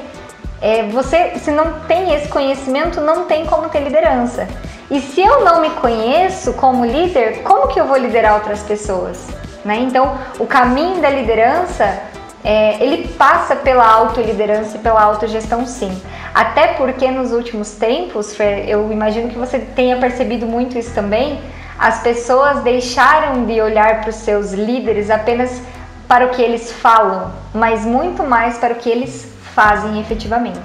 É, 0.62 0.84
você, 0.84 1.40
se 1.40 1.50
não 1.50 1.80
tem 1.88 2.14
esse 2.14 2.28
conhecimento, 2.28 3.00
não 3.00 3.24
tem 3.26 3.46
como 3.46 3.70
ter 3.70 3.80
liderança. 3.80 4.46
E 4.92 5.00
se 5.00 5.22
eu 5.22 5.46
não 5.46 5.62
me 5.62 5.70
conheço 5.70 6.52
como 6.54 6.86
líder, 6.86 7.44
como 7.44 7.70
que 7.70 7.80
eu 7.80 7.86
vou 7.86 7.96
liderar 7.96 8.34
outras 8.34 8.62
pessoas? 8.62 9.26
Né? 9.64 9.78
Então, 9.78 10.18
o 10.38 10.46
caminho 10.46 11.02
da 11.02 11.10
liderança 11.10 12.17
é, 12.48 12.82
ele 12.82 13.10
passa 13.10 13.58
pela 13.58 13.86
autoliderança 13.86 14.78
e 14.78 14.80
pela 14.80 15.04
autogestão 15.04 15.66
sim. 15.66 15.92
Até 16.34 16.68
porque 16.76 17.12
nos 17.12 17.34
últimos 17.34 17.72
tempos, 17.72 18.34
Fer, 18.34 18.70
eu 18.70 18.90
imagino 18.90 19.28
que 19.28 19.38
você 19.38 19.60
tenha 19.60 19.98
percebido 19.98 20.46
muito 20.46 20.78
isso 20.78 20.94
também, 20.96 21.42
as 21.78 22.00
pessoas 22.00 22.64
deixaram 22.64 23.44
de 23.46 23.60
olhar 23.60 24.00
para 24.00 24.12
os 24.12 24.16
seus 24.16 24.54
líderes 24.54 25.10
apenas 25.10 25.62
para 26.08 26.28
o 26.28 26.30
que 26.30 26.42
eles 26.42 26.72
falam, 26.72 27.34
mas 27.54 27.84
muito 27.84 28.24
mais 28.24 28.58
para 28.58 28.76
o 28.76 28.78
que 28.78 28.90
eles 28.90 29.30
fazem 29.54 30.00
efetivamente. 30.00 30.62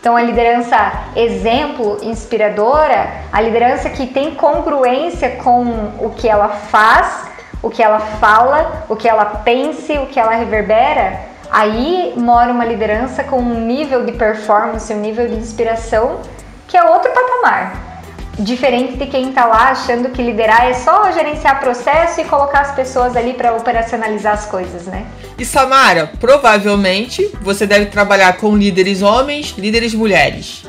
Então, 0.00 0.16
a 0.16 0.22
liderança 0.22 0.90
exemplo, 1.14 1.98
inspiradora, 2.00 3.10
a 3.30 3.42
liderança 3.42 3.90
que 3.90 4.06
tem 4.06 4.34
congruência 4.36 5.32
com 5.32 5.90
o 5.98 6.14
que 6.16 6.26
ela 6.26 6.48
faz, 6.48 7.26
o 7.62 7.68
que 7.68 7.82
ela 7.82 7.98
fala, 7.98 8.86
o 8.88 8.96
que 8.96 9.08
ela 9.08 9.24
pensa, 9.24 10.00
o 10.00 10.06
que 10.06 10.20
ela 10.20 10.34
reverbera, 10.34 11.25
aí 11.56 12.12
mora 12.16 12.52
uma 12.52 12.66
liderança 12.66 13.24
com 13.24 13.38
um 13.38 13.64
nível 13.66 14.04
de 14.04 14.12
performance, 14.12 14.92
um 14.92 15.00
nível 15.00 15.26
de 15.26 15.36
inspiração 15.36 16.20
que 16.68 16.76
é 16.76 16.84
outro 16.84 17.10
patamar. 17.12 18.02
Diferente 18.38 18.98
de 18.98 19.06
quem 19.06 19.30
está 19.30 19.46
lá 19.46 19.70
achando 19.70 20.10
que 20.10 20.22
liderar 20.22 20.66
é 20.66 20.74
só 20.74 21.10
gerenciar 21.12 21.58
processo 21.58 22.20
e 22.20 22.24
colocar 22.24 22.60
as 22.60 22.74
pessoas 22.74 23.16
ali 23.16 23.32
para 23.32 23.54
operacionalizar 23.54 24.34
as 24.34 24.44
coisas, 24.44 24.84
né? 24.84 25.06
E 25.38 25.46
Samara, 25.46 26.12
provavelmente 26.20 27.26
você 27.40 27.66
deve 27.66 27.86
trabalhar 27.86 28.36
com 28.36 28.54
líderes 28.54 29.00
homens, 29.00 29.54
líderes 29.56 29.94
mulheres. 29.94 30.64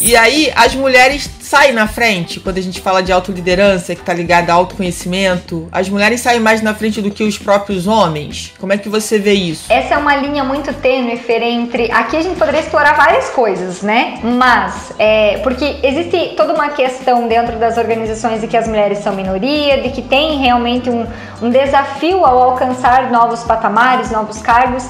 E 0.00 0.16
aí 0.16 0.52
as 0.54 0.74
mulheres 0.74 1.28
saem 1.40 1.72
na 1.72 1.88
frente 1.88 2.38
quando 2.38 2.58
a 2.58 2.60
gente 2.60 2.80
fala 2.80 3.02
de 3.02 3.10
autoliderança, 3.10 3.94
que 3.94 4.00
está 4.00 4.12
ligada 4.12 4.52
a 4.52 4.54
autoconhecimento. 4.54 5.68
As 5.72 5.88
mulheres 5.88 6.20
saem 6.20 6.40
mais 6.40 6.62
na 6.62 6.74
frente 6.74 7.02
do 7.02 7.10
que 7.10 7.24
os 7.24 7.38
próprios 7.38 7.86
homens. 7.86 8.54
Como 8.60 8.72
é 8.72 8.78
que 8.78 8.88
você 8.88 9.18
vê 9.18 9.32
isso? 9.32 9.72
Essa 9.72 9.94
é 9.94 9.96
uma 9.96 10.14
linha 10.14 10.44
muito 10.44 10.72
tênue, 10.74 11.16
Fer, 11.16 11.42
entre. 11.42 11.90
Aqui 11.90 12.16
a 12.16 12.22
gente 12.22 12.38
poderia 12.38 12.60
explorar 12.60 12.92
várias 12.96 13.30
coisas, 13.30 13.82
né? 13.82 14.20
Mas, 14.22 14.92
é, 14.98 15.38
porque 15.38 15.78
existe 15.82 16.34
toda 16.36 16.54
uma 16.54 16.68
questão 16.68 17.26
dentro 17.26 17.58
das 17.58 17.76
organizações 17.76 18.40
de 18.40 18.46
que 18.46 18.56
as 18.56 18.68
mulheres 18.68 18.98
são 18.98 19.14
minoria, 19.14 19.82
de 19.82 19.90
que 19.90 20.02
tem 20.02 20.38
realmente 20.38 20.88
um, 20.90 21.06
um 21.42 21.50
desafio 21.50 22.24
ao 22.24 22.42
alcançar 22.42 23.10
novos 23.10 23.42
patamares, 23.42 24.10
novos 24.10 24.40
cargos, 24.42 24.86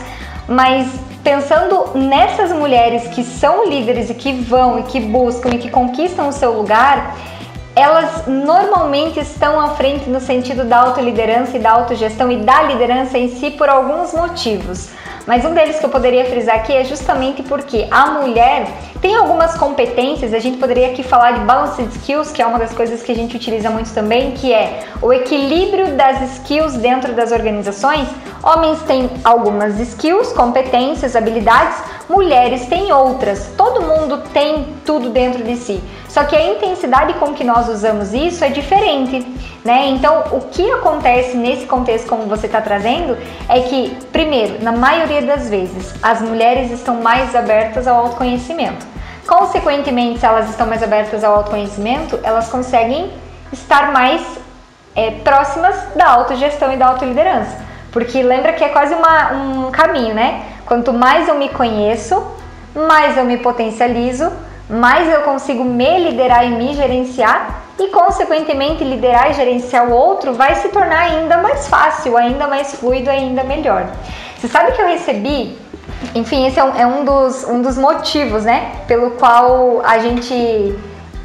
mas 0.49 0.88
pensando 1.23 1.90
nessas 1.95 2.50
mulheres 2.50 3.07
que 3.09 3.23
são 3.23 3.69
líderes 3.69 4.09
e 4.09 4.14
que 4.14 4.33
vão 4.33 4.78
e 4.78 4.83
que 4.85 4.99
buscam 4.99 5.50
e 5.50 5.59
que 5.59 5.71
conquistam 5.71 6.28
o 6.28 6.33
seu 6.33 6.52
lugar, 6.52 7.14
elas 7.76 8.26
normalmente 8.26 9.21
estão 9.21 9.61
à 9.61 9.69
frente 9.71 10.09
no 10.09 10.21
sentido 10.21 10.64
da 10.64 10.78
autoliderança 10.78 11.57
e 11.57 11.61
da 11.61 11.71
autogestão 11.71 12.33
e 12.33 12.38
da 12.38 12.62
liderança 12.62 13.19
em 13.19 13.28
si 13.28 13.50
por 13.50 13.69
alguns 13.69 14.12
motivos. 14.14 14.88
Mas 15.28 15.44
um 15.44 15.52
deles 15.52 15.78
que 15.78 15.85
eu 15.85 15.90
poderia 15.90 16.25
frisar 16.25 16.56
aqui 16.56 16.73
é 16.73 16.82
justamente 16.85 17.42
porque 17.42 17.87
a 17.90 18.12
mulher 18.12 18.66
tem 18.99 19.14
algumas 19.14 19.54
competências, 19.58 20.32
a 20.32 20.38
gente 20.38 20.56
poderia 20.56 20.87
aqui 20.87 21.02
falar 21.02 21.32
de 21.32 21.40
balanced 21.40 21.87
skills, 21.97 22.32
que 22.32 22.40
é 22.40 22.47
uma 22.47 22.58
das 22.58 22.73
coisas 22.73 23.02
que 23.02 23.12
a 23.12 23.14
gente 23.14 23.37
utiliza 23.37 23.68
muito 23.68 23.92
também, 23.92 24.30
que 24.30 24.54
é 24.54 24.85
o 25.02 25.12
equilíbrio 25.12 25.94
das 25.97 26.37
skills 26.37 26.78
dentro 26.78 27.12
das 27.12 27.30
organizações. 27.30 28.08
Homens 28.42 28.80
têm 28.85 29.11
algumas 29.23 29.78
skills, 29.78 30.32
competências, 30.32 31.14
habilidades, 31.14 31.76
mulheres 32.08 32.64
têm 32.64 32.90
outras. 32.90 33.50
Todo 33.54 33.82
mundo 33.82 34.23
tem 34.32 34.66
tudo 34.87 35.11
dentro 35.11 35.44
de 35.44 35.56
si. 35.56 35.78
Só 36.18 36.25
que 36.25 36.34
a 36.34 36.42
intensidade 36.42 37.14
com 37.14 37.32
que 37.32 37.44
nós 37.44 37.68
usamos 37.68 38.12
isso 38.12 38.44
é 38.44 38.48
diferente, 38.48 39.25
né? 39.64 39.87
Então, 39.87 40.25
o 40.32 40.40
que 40.40 40.68
acontece 40.68 41.37
nesse 41.37 41.64
contexto 41.64 42.08
como 42.08 42.25
você 42.25 42.46
está 42.46 42.60
trazendo 42.60 43.16
é 43.48 43.60
que, 43.60 43.96
primeiro, 44.10 44.60
na 44.60 44.72
maioria 44.72 45.22
das 45.22 45.48
vezes, 45.48 45.94
as 46.02 46.20
mulheres 46.20 46.72
estão 46.72 46.96
mais 46.96 47.37
abertas 47.37 47.87
ao 47.87 48.04
autoconhecimento. 48.04 48.84
Consequentemente, 49.28 50.18
se 50.18 50.26
elas 50.26 50.50
estão 50.50 50.66
mais 50.66 50.82
abertas 50.82 51.22
ao 51.22 51.37
autoconhecimento, 51.37 52.18
elas 52.25 52.48
conseguem 52.48 53.12
estar 53.52 53.92
mais 53.92 54.20
é, 54.96 55.12
próximas 55.12 55.76
da 55.94 56.08
autogestão 56.08 56.72
e 56.72 56.76
da 56.76 56.88
autoliderança. 56.88 57.58
Porque 57.92 58.25
lembra 58.25 58.54
que 58.54 58.64
é 58.64 58.70
quase 58.70 58.92
uma, 58.92 59.34
um 59.34 59.70
caminho, 59.70 60.16
né? 60.16 60.42
Quanto 60.66 60.92
mais 60.92 61.28
eu 61.28 61.37
me 61.37 61.48
conheço, 61.48 62.20
mais 62.75 63.16
eu 63.16 63.25
me 63.25 63.37
potencializo, 63.37 64.32
mais 64.68 65.08
eu 65.12 65.22
consigo 65.22 65.64
me 65.64 65.98
liderar 65.98 66.46
e 66.46 66.50
me 66.50 66.75
gerenciar 66.75 67.62
e, 67.78 67.88
consequentemente, 67.88 68.84
liderar 68.84 69.30
e 69.30 69.34
gerenciar 69.34 69.88
o 69.88 69.92
outro 69.92 70.34
vai 70.34 70.54
se 70.56 70.68
tornar 70.68 71.10
ainda 71.10 71.38
mais 71.38 71.68
fácil, 71.68 72.16
ainda 72.16 72.46
mais 72.46 72.75
fluido, 72.75 73.08
ainda 73.08 73.44
melhor. 73.44 73.87
Você 74.37 74.48
sabe 74.48 74.72
que 74.72 74.82
eu 74.82 74.87
recebi, 74.87 75.56
enfim, 76.14 76.46
esse 76.46 76.58
é 76.58 76.64
um, 76.64 76.76
é 76.76 76.87
um, 76.87 77.04
dos, 77.04 77.44
um 77.44 77.62
dos 77.62 77.78
motivos, 77.78 78.44
né, 78.44 78.72
pelo 78.87 79.12
qual 79.12 79.80
a 79.84 79.98
gente 79.98 80.76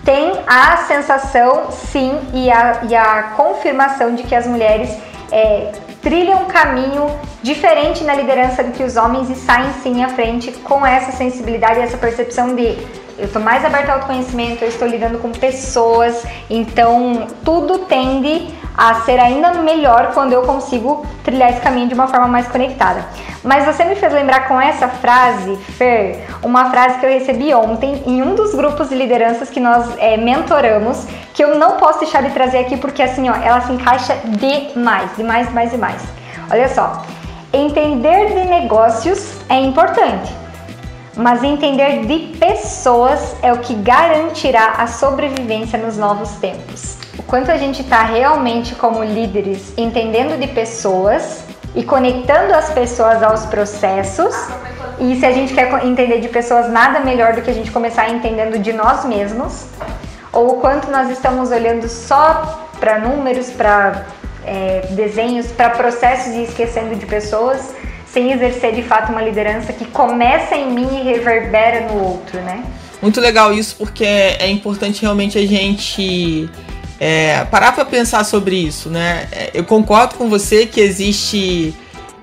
tem 0.05 0.33
a 0.47 0.77
sensação, 0.77 1.71
sim, 1.71 2.17
e 2.33 2.51
a, 2.51 2.81
e 2.89 2.95
a 2.95 3.33
confirmação 3.35 4.15
de 4.15 4.23
que 4.23 4.35
as 4.35 4.45
mulheres 4.45 4.95
é, 5.31 5.71
trilham 6.01 6.43
um 6.43 6.45
caminho 6.45 7.07
diferente 7.41 8.03
na 8.03 8.13
liderança 8.13 8.63
do 8.63 8.71
que 8.71 8.83
os 8.83 8.95
homens 8.95 9.29
e 9.29 9.35
saem 9.35 9.71
sim 9.81 10.03
à 10.03 10.09
frente 10.09 10.51
com 10.51 10.85
essa 10.85 11.11
sensibilidade 11.11 11.79
e 11.79 11.83
essa 11.83 11.97
percepção 11.97 12.55
de 12.55 12.77
eu 13.17 13.25
estou 13.25 13.41
mais 13.41 13.63
aberta 13.63 13.91
ao 13.91 13.97
autoconhecimento, 13.99 14.63
eu 14.63 14.69
estou 14.69 14.87
lidando 14.87 15.19
com 15.19 15.31
pessoas, 15.31 16.23
então 16.49 17.27
tudo 17.43 17.79
tende 17.79 18.47
a 18.75 18.95
ser 19.01 19.19
ainda 19.19 19.53
melhor 19.53 20.11
quando 20.13 20.33
eu 20.33 20.41
consigo 20.41 21.05
trilhar 21.23 21.51
esse 21.51 21.61
caminho 21.61 21.87
de 21.87 21.93
uma 21.93 22.07
forma 22.07 22.27
mais 22.27 22.47
conectada. 22.47 23.05
Mas 23.43 23.65
você 23.65 23.83
me 23.83 23.95
fez 23.95 24.11
lembrar 24.11 24.47
com 24.47 24.59
essa 24.59 24.87
frase, 24.87 25.55
Fer, 25.77 26.25
uma 26.41 26.71
frase 26.71 26.97
que 26.97 27.05
eu 27.05 27.09
recebi 27.09 27.53
ontem 27.53 28.01
em 28.05 28.21
um 28.21 28.33
dos 28.33 28.55
grupos 28.55 28.89
de 28.89 28.95
lideranças 28.95 29.49
que 29.49 29.59
nós 29.59 29.95
é, 29.99 30.17
mentoramos, 30.17 31.05
que 31.33 31.43
eu 31.43 31.57
não 31.59 31.77
posso 31.77 31.99
deixar 31.99 32.23
de 32.23 32.31
trazer 32.31 32.59
aqui 32.59 32.77
porque 32.77 33.03
assim, 33.03 33.29
ó, 33.29 33.35
ela 33.35 33.61
se 33.61 33.71
encaixa 33.71 34.17
demais, 34.25 35.15
demais, 35.15 35.47
demais, 35.47 35.71
demais. 35.71 36.01
Olha 36.49 36.67
só, 36.69 37.03
entender 37.51 38.33
de 38.33 38.49
negócios 38.49 39.37
é 39.49 39.59
importante 39.59 40.42
mas 41.15 41.43
entender 41.43 42.05
de 42.05 42.37
pessoas 42.37 43.35
é 43.41 43.53
o 43.53 43.59
que 43.59 43.75
garantirá 43.75 44.75
a 44.77 44.87
sobrevivência 44.87 45.77
nos 45.77 45.97
novos 45.97 46.31
tempos. 46.33 46.97
O 47.17 47.23
quanto 47.23 47.51
a 47.51 47.57
gente 47.57 47.81
está 47.81 48.03
realmente 48.03 48.73
como 48.75 49.03
líderes 49.03 49.73
entendendo 49.77 50.39
de 50.39 50.47
pessoas 50.47 51.43
e 51.75 51.83
conectando 51.83 52.53
as 52.53 52.71
pessoas 52.71 53.21
aos 53.21 53.45
processos. 53.45 54.35
E 54.99 55.15
se 55.19 55.25
a 55.25 55.31
gente 55.31 55.53
quer 55.53 55.85
entender 55.85 56.19
de 56.19 56.29
pessoas, 56.29 56.69
nada 56.69 56.99
melhor 56.99 57.33
do 57.33 57.41
que 57.41 57.49
a 57.49 57.53
gente 57.53 57.71
começar 57.71 58.09
entendendo 58.09 58.57
de 58.59 58.73
nós 58.73 59.05
mesmos. 59.05 59.65
Ou 60.31 60.53
o 60.53 60.61
quanto 60.61 60.89
nós 60.89 61.09
estamos 61.11 61.51
olhando 61.51 61.87
só 61.87 62.67
para 62.79 62.99
números, 62.99 63.51
para 63.51 64.05
é, 64.45 64.87
desenhos, 64.91 65.51
para 65.51 65.69
processos 65.69 66.33
e 66.33 66.43
esquecendo 66.43 66.95
de 66.95 67.05
pessoas 67.05 67.73
sem 68.13 68.31
exercer 68.31 68.75
de 68.75 68.83
fato 68.83 69.11
uma 69.11 69.21
liderança 69.21 69.73
que 69.73 69.85
começa 69.85 70.55
em 70.55 70.71
mim 70.71 70.99
e 70.99 71.03
reverbera 71.03 71.87
no 71.87 72.03
outro, 72.03 72.39
né? 72.41 72.63
Muito 73.01 73.19
legal 73.19 73.51
isso, 73.51 73.75
porque 73.75 74.05
é 74.05 74.47
importante 74.49 75.01
realmente 75.01 75.37
a 75.37 75.45
gente 75.45 76.47
é, 76.99 77.43
parar 77.45 77.71
para 77.73 77.83
pensar 77.83 78.23
sobre 78.23 78.55
isso, 78.55 78.89
né? 78.89 79.27
É, 79.31 79.51
eu 79.55 79.65
concordo 79.65 80.15
com 80.15 80.29
você 80.29 80.67
que 80.67 80.79
existe 80.79 81.73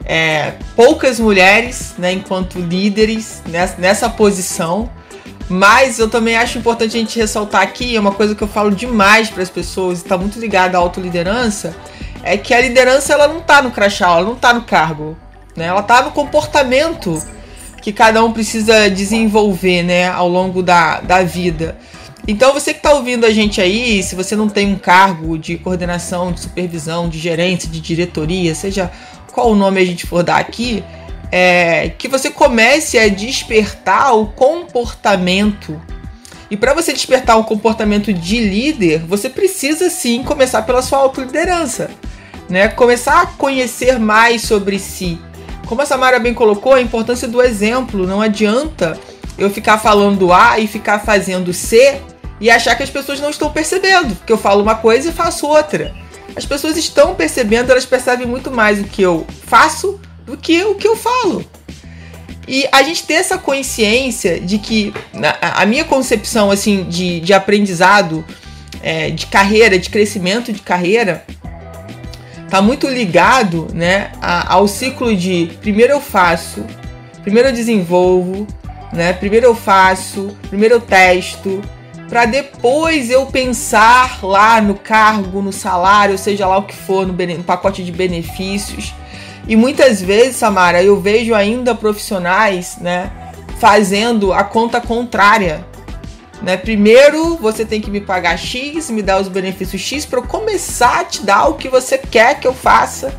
é, 0.07 0.55
poucas 0.77 1.19
mulheres, 1.19 1.95
né, 1.99 2.13
enquanto 2.13 2.59
líderes 2.59 3.43
nessa, 3.47 3.77
nessa 3.79 4.09
posição, 4.09 4.89
mas 5.49 5.99
eu 5.99 6.09
também 6.09 6.37
acho 6.37 6.57
importante 6.57 6.97
a 6.97 7.01
gente 7.01 7.19
ressaltar 7.19 7.63
aqui, 7.63 7.97
é 7.97 8.01
uma 8.01 8.13
coisa 8.13 8.35
que 8.35 8.43
eu 8.43 8.49
falo 8.49 8.71
demais 8.71 9.29
para 9.29 9.43
as 9.43 9.51
pessoas, 9.51 9.99
está 9.99 10.17
muito 10.17 10.39
ligada 10.39 10.79
à 10.79 10.81
autoliderança, 10.81 11.75
é 12.23 12.37
que 12.37 12.55
a 12.55 12.61
liderança 12.61 13.13
ela 13.13 13.27
não 13.27 13.39
está 13.39 13.61
no 13.61 13.71
crachá, 13.71 14.07
ela 14.07 14.23
não 14.23 14.35
está 14.35 14.55
no 14.55 14.63
cargo. 14.63 15.17
Né? 15.57 15.67
Ela 15.67 15.83
tá 15.83 16.03
no 16.03 16.11
comportamento 16.11 17.23
que 17.81 17.93
cada 17.93 18.23
um 18.23 18.33
precisa 18.33 18.91
desenvolver 18.91 19.83
né, 19.83 20.09
ao 20.09 20.29
longo 20.29 20.63
da, 20.63 21.01
da 21.01 21.23
vida. 21.23 21.77
Então 22.29 22.53
você 22.53 22.73
que 22.73 22.79
está 22.79 22.93
ouvindo 22.93 23.25
a 23.25 23.31
gente 23.31 23.61
aí, 23.61 24.03
se 24.03 24.15
você 24.15 24.37
não 24.37 24.49
tem 24.49 24.73
um 24.73 24.79
cargo 24.79 25.39
de 25.39 25.57
coordenação, 25.57 26.33
de 26.33 26.41
supervisão, 26.41 27.09
de 27.09 27.19
gerência, 27.19 27.69
de 27.69 27.81
diretoria, 27.81 28.55
seja 28.55 28.91
qual 29.33 29.51
o 29.51 29.57
nome 29.57 29.81
a 29.81 29.85
gente 29.85 30.07
for 30.07 30.23
dar 30.23 30.37
aqui, 30.37 30.85
é, 31.33 31.91
que 31.91 32.09
você 32.09 32.31
comece 32.31 32.99
a 32.99 33.09
despertar 33.09 34.15
o 34.15 34.27
comportamento. 34.27 35.81
E 36.51 36.57
para 36.57 36.75
você 36.75 36.93
despertar 36.93 37.39
um 37.39 37.45
comportamento 37.45 38.13
de 38.13 38.41
líder, 38.41 39.01
você 39.07 39.31
precisa 39.31 39.89
sim 39.89 40.23
começar 40.23 40.63
pela 40.63 40.83
sua 40.83 40.99
autoliderança, 40.99 41.91
né? 42.49 42.67
Começar 42.69 43.23
a 43.23 43.27
conhecer 43.27 44.01
mais 44.01 44.43
sobre 44.43 44.79
si, 44.79 45.17
como 45.71 45.83
a 45.83 45.87
Samara 45.87 46.19
bem 46.19 46.35
colocou, 46.35 46.75
a 46.75 46.81
importância 46.81 47.29
do 47.29 47.41
exemplo. 47.41 48.05
Não 48.05 48.21
adianta 48.21 48.99
eu 49.39 49.49
ficar 49.49 49.79
falando 49.79 50.33
A 50.33 50.59
e 50.59 50.67
ficar 50.67 50.99
fazendo 50.99 51.53
C 51.53 52.01
e 52.41 52.51
achar 52.51 52.75
que 52.75 52.83
as 52.83 52.91
pessoas 52.91 53.21
não 53.21 53.31
estão 53.31 53.53
percebendo, 53.53 54.17
que 54.27 54.33
eu 54.33 54.37
falo 54.37 54.65
uma 54.65 54.75
coisa 54.75 55.09
e 55.09 55.13
faço 55.13 55.47
outra. 55.47 55.95
as 56.35 56.45
pessoas 56.45 56.77
estão 56.77 57.15
percebendo, 57.15 57.71
elas 57.71 57.87
percebem 57.87 58.27
muito 58.27 58.51
mais 58.51 58.81
o 58.81 58.85
que 58.85 59.01
eu 59.01 59.25
faço 59.47 60.01
do 60.27 60.37
que 60.37 60.65
o 60.65 60.75
que 60.75 60.89
eu 60.89 60.97
falo. 60.97 61.45
E 62.49 62.67
a 62.73 62.83
gente 62.83 63.05
ter 63.05 63.15
essa 63.15 63.39
consciência 63.39 64.41
de 64.41 64.59
que 64.59 64.93
a 65.41 65.65
minha 65.67 65.85
concepção 65.85 66.51
assim 66.51 66.83
de, 66.83 67.21
de 67.21 67.33
aprendizado, 67.33 68.25
é, 68.83 69.09
de 69.11 69.27
carreira, 69.27 69.79
de 69.79 69.89
crescimento 69.89 70.53
de 70.53 70.63
carreira, 70.63 71.25
tá 72.51 72.61
muito 72.61 72.89
ligado 72.89 73.69
né, 73.73 74.11
ao 74.21 74.67
ciclo 74.67 75.15
de 75.17 75.53
primeiro 75.61 75.93
eu 75.93 76.01
faço, 76.01 76.65
primeiro 77.23 77.49
eu 77.49 77.53
desenvolvo, 77.53 78.47
né, 78.93 79.13
primeiro 79.13 79.47
eu 79.47 79.55
faço, 79.55 80.37
primeiro 80.49 80.75
eu 80.75 80.81
testo, 80.81 81.63
para 82.09 82.25
depois 82.25 83.09
eu 83.09 83.25
pensar 83.27 84.19
lá 84.25 84.61
no 84.61 84.75
cargo, 84.75 85.41
no 85.41 85.53
salário, 85.53 86.19
seja 86.19 86.45
lá 86.45 86.59
o 86.59 86.65
que 86.65 86.75
for, 86.75 87.07
no, 87.07 87.13
no 87.13 87.45
pacote 87.45 87.85
de 87.85 87.93
benefícios. 87.93 88.93
E 89.47 89.55
muitas 89.55 90.03
vezes, 90.03 90.37
Samara, 90.37 90.83
eu 90.83 91.01
vejo 91.01 91.35
ainda 91.37 91.73
profissionais, 91.73 92.79
né, 92.81 93.13
fazendo 93.59 94.33
a 94.33 94.43
conta 94.43 94.81
contrária. 94.81 95.65
Né? 96.43 96.57
Primeiro 96.57 97.37
você 97.37 97.65
tem 97.65 97.81
que 97.81 97.91
me 97.91 98.01
pagar 98.01 98.37
X, 98.39 98.91
me 98.91 99.03
dar 99.03 99.21
os 99.21 99.29
benefícios 99.29 99.81
X 99.81 100.07
para 100.07 100.21
eu 100.21 100.25
começar 100.25 101.01
a 101.01 101.05
te 101.05 101.23
dar 101.23 101.49
o 101.49 101.55
que 101.55 101.69
você 101.69 101.99
quer 101.99 102.41
que 102.41 102.47
eu 102.47 102.55
faça. 102.55 103.15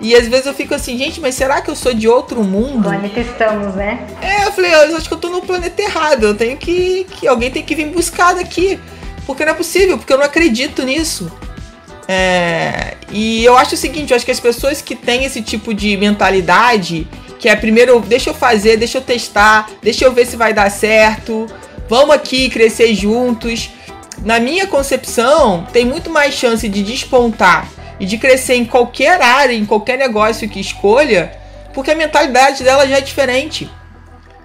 E 0.00 0.14
às 0.14 0.26
vezes 0.26 0.46
eu 0.46 0.54
fico 0.54 0.74
assim, 0.74 0.98
gente, 0.98 1.20
mas 1.20 1.34
será 1.34 1.60
que 1.60 1.70
eu 1.70 1.76
sou 1.76 1.94
de 1.94 2.08
outro 2.08 2.42
mundo? 2.42 2.88
Planeta 2.88 3.20
estamos, 3.20 3.74
né? 3.74 4.06
É, 4.20 4.46
eu 4.46 4.52
falei, 4.52 4.74
eu 4.74 4.96
acho 4.96 5.08
que 5.08 5.14
eu 5.14 5.18
tô 5.18 5.28
no 5.30 5.40
planeta 5.40 5.80
errado. 5.80 6.24
Eu 6.24 6.34
tenho 6.34 6.56
que. 6.56 7.04
que 7.04 7.28
alguém 7.28 7.50
tem 7.50 7.62
que 7.62 7.74
vir 7.74 7.86
buscar 7.86 8.34
daqui. 8.34 8.78
Porque 9.24 9.44
não 9.44 9.52
é 9.52 9.54
possível, 9.54 9.96
porque 9.96 10.12
eu 10.12 10.18
não 10.18 10.24
acredito 10.24 10.82
nisso. 10.82 11.30
É, 12.06 12.96
e 13.10 13.44
eu 13.44 13.56
acho 13.56 13.74
o 13.74 13.78
seguinte, 13.78 14.10
eu 14.10 14.16
acho 14.16 14.26
que 14.26 14.30
as 14.30 14.40
pessoas 14.40 14.82
que 14.82 14.94
têm 14.94 15.24
esse 15.24 15.40
tipo 15.40 15.72
de 15.72 15.96
mentalidade, 15.96 17.08
que 17.38 17.48
é 17.48 17.56
primeiro, 17.56 17.98
deixa 18.00 18.30
eu 18.30 18.34
fazer, 18.34 18.76
deixa 18.76 18.98
eu 18.98 19.02
testar, 19.02 19.70
deixa 19.82 20.04
eu 20.04 20.12
ver 20.12 20.26
se 20.26 20.36
vai 20.36 20.52
dar 20.52 20.70
certo, 20.70 21.46
vamos 21.88 22.14
aqui 22.14 22.48
crescer 22.48 22.94
juntos. 22.94 23.70
Na 24.18 24.38
minha 24.38 24.66
concepção, 24.66 25.66
tem 25.72 25.84
muito 25.84 26.10
mais 26.10 26.34
chance 26.34 26.68
de 26.68 26.82
despontar 26.82 27.68
e 27.98 28.06
de 28.06 28.18
crescer 28.18 28.54
em 28.54 28.64
qualquer 28.64 29.20
área, 29.20 29.54
em 29.54 29.66
qualquer 29.66 29.98
negócio 29.98 30.48
que 30.48 30.60
escolha, 30.60 31.32
porque 31.72 31.90
a 31.90 31.96
mentalidade 31.96 32.62
dela 32.62 32.86
já 32.86 32.98
é 32.98 33.00
diferente. 33.00 33.70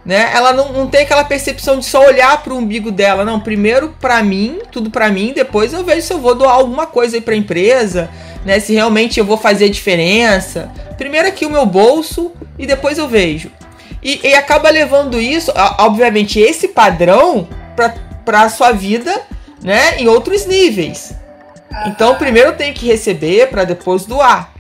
Né? 0.06 0.32
Ela 0.34 0.54
não, 0.54 0.72
não 0.72 0.88
tem 0.88 1.02
aquela 1.02 1.24
percepção 1.24 1.78
de 1.78 1.86
só 1.86 2.06
olhar 2.06 2.42
para 2.42 2.54
o 2.54 2.58
umbigo 2.58 2.92
dela, 2.92 3.26
não. 3.26 3.40
Primeiro 3.40 3.96
para 4.00 4.24
mim, 4.24 4.60
tudo 4.72 4.90
para 4.90 5.10
mim, 5.10 5.34
depois 5.36 5.74
eu 5.74 5.84
vejo 5.84 6.02
se 6.02 6.14
eu 6.14 6.20
vou 6.20 6.34
doar 6.34 6.56
alguma 6.56 6.88
coisa 6.88 7.22
para 7.22 7.34
a 7.34 7.38
empresa, 7.38 8.10
né? 8.46 8.60
Se 8.60 8.74
realmente 8.74 9.20
eu 9.20 9.26
vou 9.26 9.38
fazer 9.38 9.70
diferença. 9.70 10.72
Primeiro 10.98 11.28
aqui 11.28 11.46
o 11.46 11.50
meu 11.50 11.66
bolso 11.66 12.32
e 12.58 12.66
depois 12.66 12.98
eu 12.98 13.08
vejo. 13.08 13.52
E, 14.02 14.28
e 14.28 14.34
acaba 14.34 14.70
levando 14.70 15.20
isso, 15.20 15.52
obviamente, 15.78 16.40
esse 16.40 16.70
padrão 16.70 17.48
para 18.26 18.44
a 18.44 18.50
sua 18.50 18.72
vida, 18.72 19.14
né? 19.62 19.98
Em 20.00 20.08
outros 20.08 20.46
níveis. 20.46 21.14
Então, 21.86 22.16
primeiro 22.16 22.54
tenho 22.54 22.74
que 22.74 22.88
receber 22.88 23.48
para 23.48 23.64
depois 23.64 24.06
doar. 24.06 24.52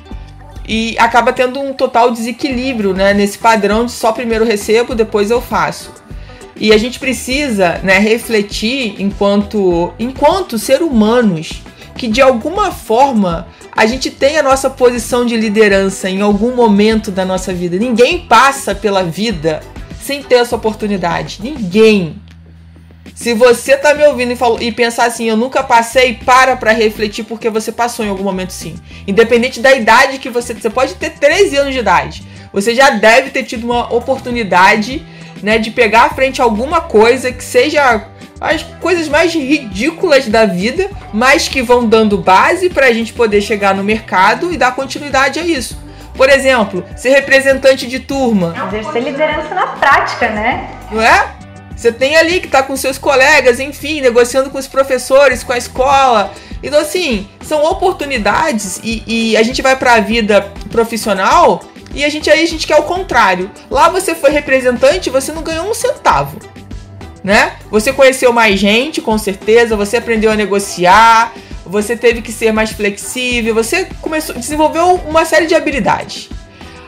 E 0.67 0.95
acaba 0.99 1.33
tendo 1.33 1.59
um 1.59 1.73
total 1.73 2.11
desequilíbrio, 2.11 2.93
né, 2.93 3.13
nesse 3.13 3.37
padrão 3.39 3.85
de 3.85 3.91
só 3.91 4.11
primeiro 4.11 4.45
recebo, 4.45 4.93
depois 4.93 5.31
eu 5.31 5.41
faço. 5.41 5.91
E 6.55 6.71
a 6.71 6.77
gente 6.77 6.99
precisa, 6.99 7.79
né, 7.83 7.97
refletir 7.97 8.95
enquanto 8.99 9.93
enquanto 9.97 10.59
ser 10.59 10.83
humanos 10.83 11.63
que 11.99 12.07
de 12.07 12.21
alguma 12.21 12.71
forma 12.71 13.45
a 13.75 13.85
gente 13.85 14.09
tem 14.09 14.37
a 14.37 14.43
nossa 14.43 14.69
posição 14.69 15.25
de 15.25 15.35
liderança 15.35 16.09
em 16.09 16.21
algum 16.21 16.55
momento 16.55 17.11
da 17.11 17.25
nossa 17.25 17.53
vida. 17.53 17.77
Ninguém 17.77 18.19
passa 18.19 18.73
pela 18.73 19.03
vida 19.03 19.59
sem 20.01 20.23
ter 20.23 20.35
essa 20.35 20.55
oportunidade. 20.55 21.39
Ninguém. 21.43 22.15
Se 23.13 23.33
você 23.33 23.75
tá 23.75 23.93
me 23.93 24.07
ouvindo 24.07 24.31
e, 24.31 24.35
falo, 24.37 24.63
e 24.63 24.71
pensar 24.71 25.07
assim, 25.07 25.25
eu 25.25 25.35
nunca 25.35 25.61
passei, 25.61 26.13
para 26.13 26.55
pra 26.55 26.71
refletir 26.71 27.25
porque 27.25 27.49
você 27.49 27.69
passou 27.69 28.05
em 28.05 28.09
algum 28.09 28.23
momento 28.23 28.53
sim. 28.53 28.75
Independente 29.05 29.59
da 29.59 29.75
idade 29.75 30.19
que 30.19 30.29
você. 30.29 30.53
Você 30.53 30.69
pode 30.69 30.95
ter 30.95 31.09
13 31.09 31.57
anos 31.57 31.73
de 31.73 31.79
idade. 31.79 32.23
Você 32.53 32.73
já 32.73 32.91
deve 32.91 33.29
ter 33.31 33.43
tido 33.43 33.65
uma 33.65 33.93
oportunidade, 33.93 35.05
né, 35.43 35.57
de 35.57 35.69
pegar 35.69 36.03
à 36.03 36.09
frente 36.11 36.41
alguma 36.41 36.79
coisa 36.79 37.29
que 37.29 37.43
seja 37.43 38.07
as 38.39 38.63
coisas 38.79 39.07
mais 39.09 39.33
ridículas 39.33 40.27
da 40.27 40.45
vida, 40.45 40.89
mas 41.13 41.47
que 41.47 41.61
vão 41.61 41.87
dando 41.87 42.17
base 42.17 42.69
para 42.69 42.87
a 42.87 42.93
gente 42.93 43.13
poder 43.13 43.41
chegar 43.41 43.75
no 43.75 43.83
mercado 43.83 44.51
e 44.51 44.57
dar 44.57 44.75
continuidade 44.75 45.39
a 45.39 45.43
isso. 45.43 45.77
Por 46.15 46.29
exemplo, 46.29 46.83
ser 46.95 47.09
representante 47.09 47.87
de 47.87 47.99
turma. 47.99 48.53
Exercer 48.67 49.03
liderança 49.03 49.55
na 49.55 49.67
prática, 49.67 50.29
né? 50.29 50.69
Não 50.91 51.01
é? 51.01 51.35
Você 51.75 51.93
tem 51.93 52.17
ali 52.17 52.41
que 52.41 52.47
tá 52.49 52.61
com 52.61 52.75
seus 52.75 52.97
colegas, 52.97 53.57
enfim, 53.57 54.01
negociando 54.01 54.49
com 54.49 54.57
os 54.57 54.67
professores, 54.67 55.43
com 55.43 55.53
a 55.53 55.57
escola. 55.57 56.33
Então, 56.61 56.81
assim, 56.81 57.25
são 57.41 57.63
oportunidades 57.63 58.81
e, 58.83 59.03
e 59.07 59.37
a 59.37 59.43
gente 59.43 59.61
vai 59.61 59.77
para 59.77 59.93
a 59.93 59.99
vida 60.01 60.41
profissional 60.69 61.61
e 61.93 62.03
a 62.03 62.09
gente 62.09 62.29
aí 62.29 62.43
a 62.43 62.47
gente 62.47 62.67
quer 62.67 62.75
o 62.75 62.83
contrário. 62.83 63.49
Lá 63.71 63.87
você 63.87 64.13
foi 64.13 64.31
representante, 64.31 65.09
você 65.09 65.31
não 65.31 65.41
ganhou 65.41 65.69
um 65.69 65.73
centavo. 65.73 66.37
Né? 67.23 67.53
Você 67.69 67.91
conheceu 67.91 68.31
mais 68.31 68.59
gente, 68.59 69.01
com 69.01 69.17
certeza, 69.17 69.75
você 69.75 69.97
aprendeu 69.97 70.31
a 70.31 70.35
negociar, 70.35 71.33
você 71.65 71.95
teve 71.95 72.21
que 72.21 72.31
ser 72.31 72.51
mais 72.51 72.71
flexível, 72.71 73.53
você 73.53 73.87
começou, 74.01 74.35
desenvolveu 74.35 74.95
uma 75.07 75.25
série 75.25 75.45
de 75.45 75.53
habilidades. 75.53 76.29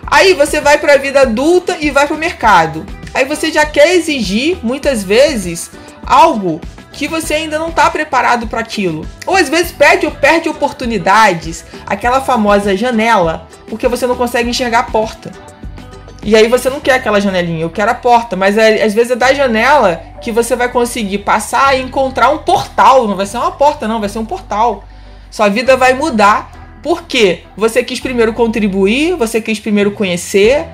Aí 0.07 0.33
você 0.33 0.59
vai 0.59 0.77
para 0.77 0.93
a 0.93 0.97
vida 0.97 1.21
adulta 1.21 1.77
e 1.79 1.89
vai 1.89 2.07
para 2.07 2.15
o 2.15 2.19
mercado. 2.19 2.85
Aí 3.13 3.25
você 3.25 3.51
já 3.51 3.65
quer 3.65 3.93
exigir, 3.93 4.57
muitas 4.63 5.03
vezes, 5.03 5.69
algo 6.05 6.59
que 6.91 7.07
você 7.07 7.35
ainda 7.35 7.57
não 7.57 7.69
está 7.69 7.89
preparado 7.89 8.47
para 8.47 8.59
aquilo. 8.59 9.07
Ou 9.25 9.35
às 9.35 9.49
vezes 9.49 9.71
perde 9.71 10.05
ou 10.05 10.11
perde 10.11 10.49
oportunidades, 10.49 11.65
aquela 11.85 12.21
famosa 12.21 12.75
janela, 12.75 13.47
porque 13.67 13.87
você 13.87 14.05
não 14.05 14.15
consegue 14.15 14.49
enxergar 14.49 14.79
a 14.79 14.83
porta. 14.83 15.31
E 16.23 16.35
aí 16.35 16.47
você 16.47 16.69
não 16.69 16.79
quer 16.79 16.95
aquela 16.95 17.19
janelinha, 17.19 17.63
eu 17.63 17.69
quero 17.69 17.89
a 17.91 17.95
porta, 17.95 18.35
mas 18.35 18.57
é, 18.57 18.83
às 18.83 18.93
vezes 18.93 19.11
é 19.11 19.15
da 19.15 19.33
janela 19.33 20.03
que 20.21 20.31
você 20.31 20.55
vai 20.55 20.69
conseguir 20.69 21.19
passar 21.19 21.75
e 21.75 21.81
encontrar 21.81 22.29
um 22.29 22.37
portal, 22.37 23.07
não 23.07 23.15
vai 23.15 23.25
ser 23.25 23.37
uma 23.37 23.51
porta 23.51 23.87
não, 23.87 23.99
vai 23.99 24.09
ser 24.09 24.19
um 24.19 24.25
portal. 24.25 24.83
Sua 25.31 25.49
vida 25.49 25.75
vai 25.75 25.93
mudar 25.93 26.79
porque 26.83 27.43
você 27.57 27.83
quis 27.83 27.99
primeiro 27.99 28.33
contribuir, 28.33 29.15
você 29.15 29.41
quis 29.41 29.59
primeiro 29.59 29.91
conhecer, 29.91 30.67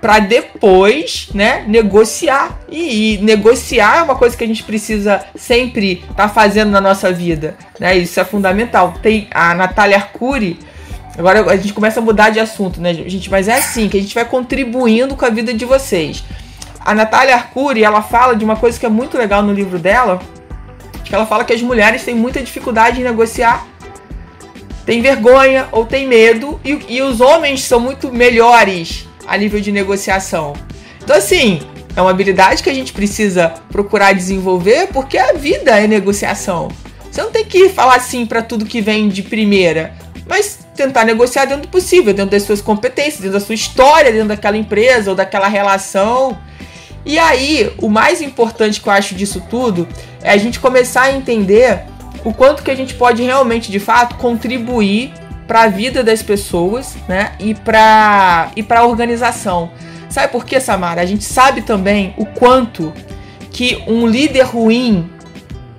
para 0.00 0.18
depois, 0.20 1.28
né, 1.34 1.64
negociar. 1.66 2.58
E, 2.68 3.14
e, 3.14 3.18
negociar 3.18 3.98
é 3.98 4.02
uma 4.02 4.14
coisa 4.14 4.36
que 4.36 4.44
a 4.44 4.46
gente 4.46 4.62
precisa 4.62 5.24
sempre 5.34 6.04
estar 6.10 6.14
tá 6.14 6.28
fazendo 6.28 6.70
na 6.70 6.80
nossa 6.80 7.12
vida, 7.12 7.56
né? 7.80 7.96
Isso 7.96 8.18
é 8.20 8.24
fundamental. 8.24 8.94
Tem 9.02 9.28
a 9.30 9.54
Natália 9.54 9.96
Arcuri, 9.96 10.58
agora 11.18 11.50
a 11.50 11.56
gente 11.56 11.72
começa 11.72 12.00
a 12.00 12.02
mudar 12.02 12.30
de 12.30 12.40
assunto, 12.40 12.80
né, 12.80 12.94
gente? 12.94 13.30
Mas 13.30 13.48
é 13.48 13.54
assim 13.54 13.88
que 13.88 13.98
a 13.98 14.00
gente 14.00 14.14
vai 14.14 14.24
contribuindo 14.24 15.16
com 15.16 15.24
a 15.24 15.30
vida 15.30 15.52
de 15.52 15.64
vocês. 15.64 16.24
A 16.80 16.94
Natália 16.94 17.34
Arcuri, 17.34 17.82
ela 17.82 18.02
fala 18.02 18.34
de 18.34 18.44
uma 18.44 18.56
coisa 18.56 18.78
que 18.78 18.86
é 18.86 18.88
muito 18.88 19.18
legal 19.18 19.42
no 19.42 19.52
livro 19.52 19.78
dela, 19.78 20.20
que 21.04 21.14
ela 21.14 21.26
fala 21.26 21.44
que 21.44 21.52
as 21.52 21.60
mulheres 21.60 22.04
têm 22.04 22.14
muita 22.14 22.40
dificuldade 22.40 23.00
em 23.00 23.04
negociar 23.04 23.66
tem 24.88 25.02
vergonha 25.02 25.68
ou 25.70 25.84
tem 25.84 26.08
medo 26.08 26.58
e, 26.64 26.80
e 26.88 27.02
os 27.02 27.20
homens 27.20 27.62
são 27.62 27.78
muito 27.78 28.10
melhores 28.10 29.06
a 29.26 29.36
nível 29.36 29.60
de 29.60 29.70
negociação. 29.70 30.54
Então, 31.04 31.14
assim, 31.14 31.60
é 31.94 32.00
uma 32.00 32.10
habilidade 32.10 32.62
que 32.62 32.70
a 32.70 32.74
gente 32.74 32.94
precisa 32.94 33.52
procurar 33.70 34.14
desenvolver 34.14 34.88
porque 34.90 35.18
a 35.18 35.34
vida 35.34 35.78
é 35.78 35.86
negociação. 35.86 36.68
Você 37.10 37.20
não 37.20 37.30
tem 37.30 37.44
que 37.44 37.68
falar 37.68 37.96
assim 37.96 38.24
para 38.24 38.40
tudo 38.40 38.64
que 38.64 38.80
vem 38.80 39.10
de 39.10 39.22
primeira, 39.22 39.92
mas 40.26 40.60
tentar 40.78 41.04
negociar 41.04 41.44
dentro 41.44 41.62
do 41.62 41.68
possível, 41.68 42.14
dentro 42.14 42.30
das 42.30 42.44
suas 42.44 42.62
competências, 42.62 43.20
dentro 43.20 43.38
da 43.38 43.44
sua 43.44 43.54
história, 43.54 44.12
dentro 44.12 44.28
daquela 44.28 44.56
empresa 44.56 45.10
ou 45.10 45.16
daquela 45.16 45.48
relação. 45.48 46.38
E 47.04 47.18
aí, 47.18 47.72
o 47.78 47.88
mais 47.88 48.22
importante 48.22 48.80
que 48.80 48.88
eu 48.88 48.92
acho 48.92 49.14
disso 49.14 49.42
tudo 49.50 49.86
é 50.22 50.30
a 50.30 50.36
gente 50.36 50.60
começar 50.60 51.02
a 51.02 51.12
entender 51.12 51.82
o 52.24 52.32
quanto 52.32 52.62
que 52.62 52.70
a 52.70 52.74
gente 52.74 52.94
pode 52.94 53.22
realmente, 53.22 53.70
de 53.70 53.80
fato, 53.80 54.14
contribuir 54.16 55.12
para 55.46 55.62
a 55.62 55.68
vida 55.68 56.04
das 56.04 56.22
pessoas, 56.22 56.96
né? 57.08 57.32
E 57.40 57.54
para 57.54 58.50
e 58.54 58.62
para 58.62 58.80
a 58.80 58.86
organização. 58.86 59.70
Sabe 60.08 60.30
por 60.32 60.44
quê, 60.44 60.60
Samara? 60.60 61.00
A 61.00 61.06
gente 61.06 61.24
sabe 61.24 61.62
também 61.62 62.14
o 62.16 62.24
quanto 62.24 62.92
que 63.50 63.82
um 63.86 64.06
líder 64.06 64.42
ruim 64.42 65.10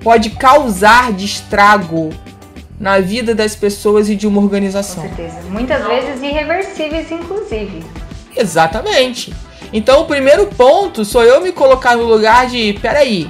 pode 0.01 0.31
causar 0.31 1.13
de 1.13 1.25
estrago 1.25 2.09
na 2.79 2.99
vida 2.99 3.35
das 3.35 3.55
pessoas 3.55 4.09
e 4.09 4.15
de 4.15 4.25
uma 4.25 4.39
organização. 4.41 5.03
Com 5.03 5.15
certeza. 5.15 5.41
Muitas 5.49 5.85
vezes 5.85 6.21
irreversíveis, 6.23 7.11
inclusive. 7.11 7.83
Exatamente. 8.35 9.33
Então, 9.73 10.01
o 10.01 10.05
primeiro 10.05 10.47
ponto 10.47 11.03
sou 11.03 11.23
eu 11.23 11.41
me 11.41 11.51
colocar 11.51 11.95
no 11.97 12.05
lugar 12.05 12.47
de, 12.47 12.73
peraí, 12.81 13.29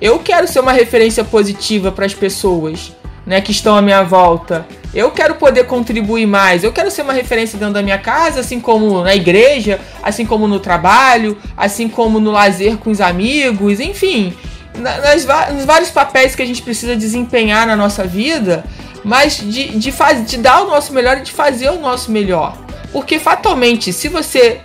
eu 0.00 0.18
quero 0.18 0.48
ser 0.48 0.60
uma 0.60 0.72
referência 0.72 1.22
positiva 1.22 1.92
para 1.92 2.06
as 2.06 2.14
pessoas. 2.14 2.92
né, 3.26 3.40
que 3.40 3.52
estão 3.52 3.76
à 3.76 3.82
minha 3.82 4.02
volta. 4.02 4.66
Eu 4.94 5.10
quero 5.10 5.36
poder 5.36 5.64
contribuir 5.64 6.26
mais, 6.26 6.64
eu 6.64 6.72
quero 6.72 6.90
ser 6.90 7.02
uma 7.02 7.12
referência 7.12 7.58
dentro 7.58 7.74
da 7.74 7.82
minha 7.82 7.98
casa, 7.98 8.40
assim 8.40 8.60
como 8.60 9.02
na 9.02 9.14
igreja, 9.14 9.80
assim 10.02 10.26
como 10.26 10.46
no 10.46 10.60
trabalho, 10.60 11.38
assim 11.56 11.88
como 11.88 12.20
no 12.20 12.30
lazer 12.30 12.76
com 12.76 12.90
os 12.90 13.00
amigos, 13.00 13.80
enfim, 13.80 14.34
nas, 14.76 15.26
nos 15.52 15.64
vários 15.64 15.90
papéis 15.90 16.34
que 16.34 16.42
a 16.42 16.46
gente 16.46 16.62
precisa 16.62 16.96
desempenhar 16.96 17.66
na 17.66 17.76
nossa 17.76 18.04
vida, 18.04 18.64
mas 19.04 19.36
de, 19.36 19.78
de, 19.78 19.92
faz, 19.92 20.24
de 20.28 20.36
dar 20.38 20.62
o 20.62 20.66
nosso 20.66 20.92
melhor 20.92 21.18
e 21.18 21.22
de 21.22 21.32
fazer 21.32 21.70
o 21.70 21.80
nosso 21.80 22.10
melhor. 22.10 22.56
Porque 22.92 23.18
fatalmente, 23.18 23.92
se 23.92 24.08
você 24.08 24.60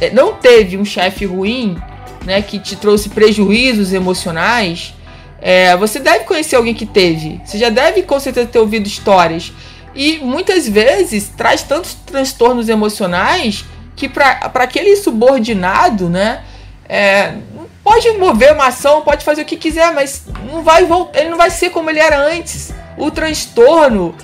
eh, 0.00 0.10
não 0.10 0.34
teve 0.34 0.76
um 0.76 0.84
chefe 0.84 1.24
ruim, 1.24 1.76
né, 2.24 2.40
que 2.42 2.58
te 2.58 2.76
trouxe 2.76 3.08
prejuízos 3.08 3.92
emocionais, 3.92 4.94
é, 5.40 5.76
você 5.76 6.00
deve 6.00 6.24
conhecer 6.24 6.56
alguém 6.56 6.74
que 6.74 6.86
teve. 6.86 7.40
Você 7.44 7.58
já 7.58 7.68
deve 7.68 8.02
com 8.02 8.18
certeza 8.18 8.48
ter 8.48 8.58
ouvido 8.58 8.86
histórias. 8.86 9.52
E 9.94 10.18
muitas 10.18 10.68
vezes 10.68 11.28
traz 11.36 11.62
tantos 11.62 11.94
transtornos 11.94 12.68
emocionais 12.68 13.64
que 13.94 14.08
para 14.08 14.50
aquele 14.54 14.96
subordinado, 14.96 16.08
né, 16.08 16.42
é, 16.88 17.34
pode 17.82 18.10
mover 18.12 18.52
uma 18.52 18.68
ação, 18.68 19.02
pode 19.02 19.24
fazer 19.24 19.42
o 19.42 19.44
que 19.44 19.56
quiser, 19.56 19.92
mas 19.92 20.24
não 20.50 20.62
vai 20.62 20.84
voltar, 20.84 21.20
ele 21.20 21.30
não 21.30 21.38
vai 21.38 21.50
ser 21.50 21.70
como 21.70 21.90
ele 21.90 22.00
era 22.00 22.18
antes. 22.18 22.72
O 22.96 23.10
transtorno, 23.10 24.14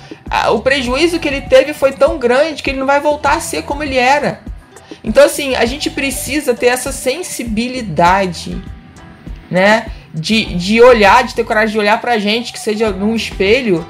o 0.51 0.59
prejuízo 0.59 1.19
que 1.19 1.27
ele 1.27 1.41
teve 1.41 1.73
foi 1.73 1.91
tão 1.91 2.17
grande 2.17 2.63
que 2.63 2.69
ele 2.69 2.79
não 2.79 2.87
vai 2.87 2.99
voltar 2.99 3.35
a 3.35 3.41
ser 3.41 3.63
como 3.63 3.83
ele 3.83 3.97
era. 3.97 4.41
Então, 5.03 5.25
assim, 5.25 5.55
a 5.55 5.65
gente 5.65 5.89
precisa 5.89 6.53
ter 6.53 6.67
essa 6.67 6.91
sensibilidade, 6.91 8.61
né? 9.49 9.87
De, 10.13 10.55
de 10.55 10.81
olhar, 10.81 11.23
de 11.23 11.33
ter 11.33 11.43
coragem 11.43 11.71
de 11.71 11.79
olhar 11.79 11.99
pra 11.99 12.19
gente, 12.19 12.51
que 12.51 12.59
seja 12.59 12.91
num 12.91 13.15
espelho, 13.15 13.85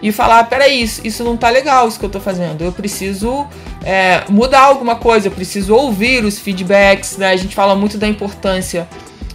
e 0.00 0.12
falar: 0.12 0.44
peraí, 0.44 0.82
isso, 0.82 1.04
isso 1.04 1.24
não 1.24 1.36
tá 1.36 1.50
legal, 1.50 1.88
isso 1.88 1.98
que 1.98 2.04
eu 2.04 2.10
tô 2.10 2.20
fazendo. 2.20 2.62
Eu 2.62 2.72
preciso 2.72 3.46
é, 3.86 4.24
mudar 4.28 4.62
alguma 4.62 4.96
coisa, 4.96 5.28
eu 5.28 5.30
preciso 5.30 5.72
ouvir 5.72 6.24
os 6.24 6.40
feedbacks, 6.40 7.16
né? 7.18 7.30
A 7.30 7.36
gente 7.36 7.54
fala 7.54 7.76
muito 7.76 7.96
da 7.96 8.08
importância 8.08 8.88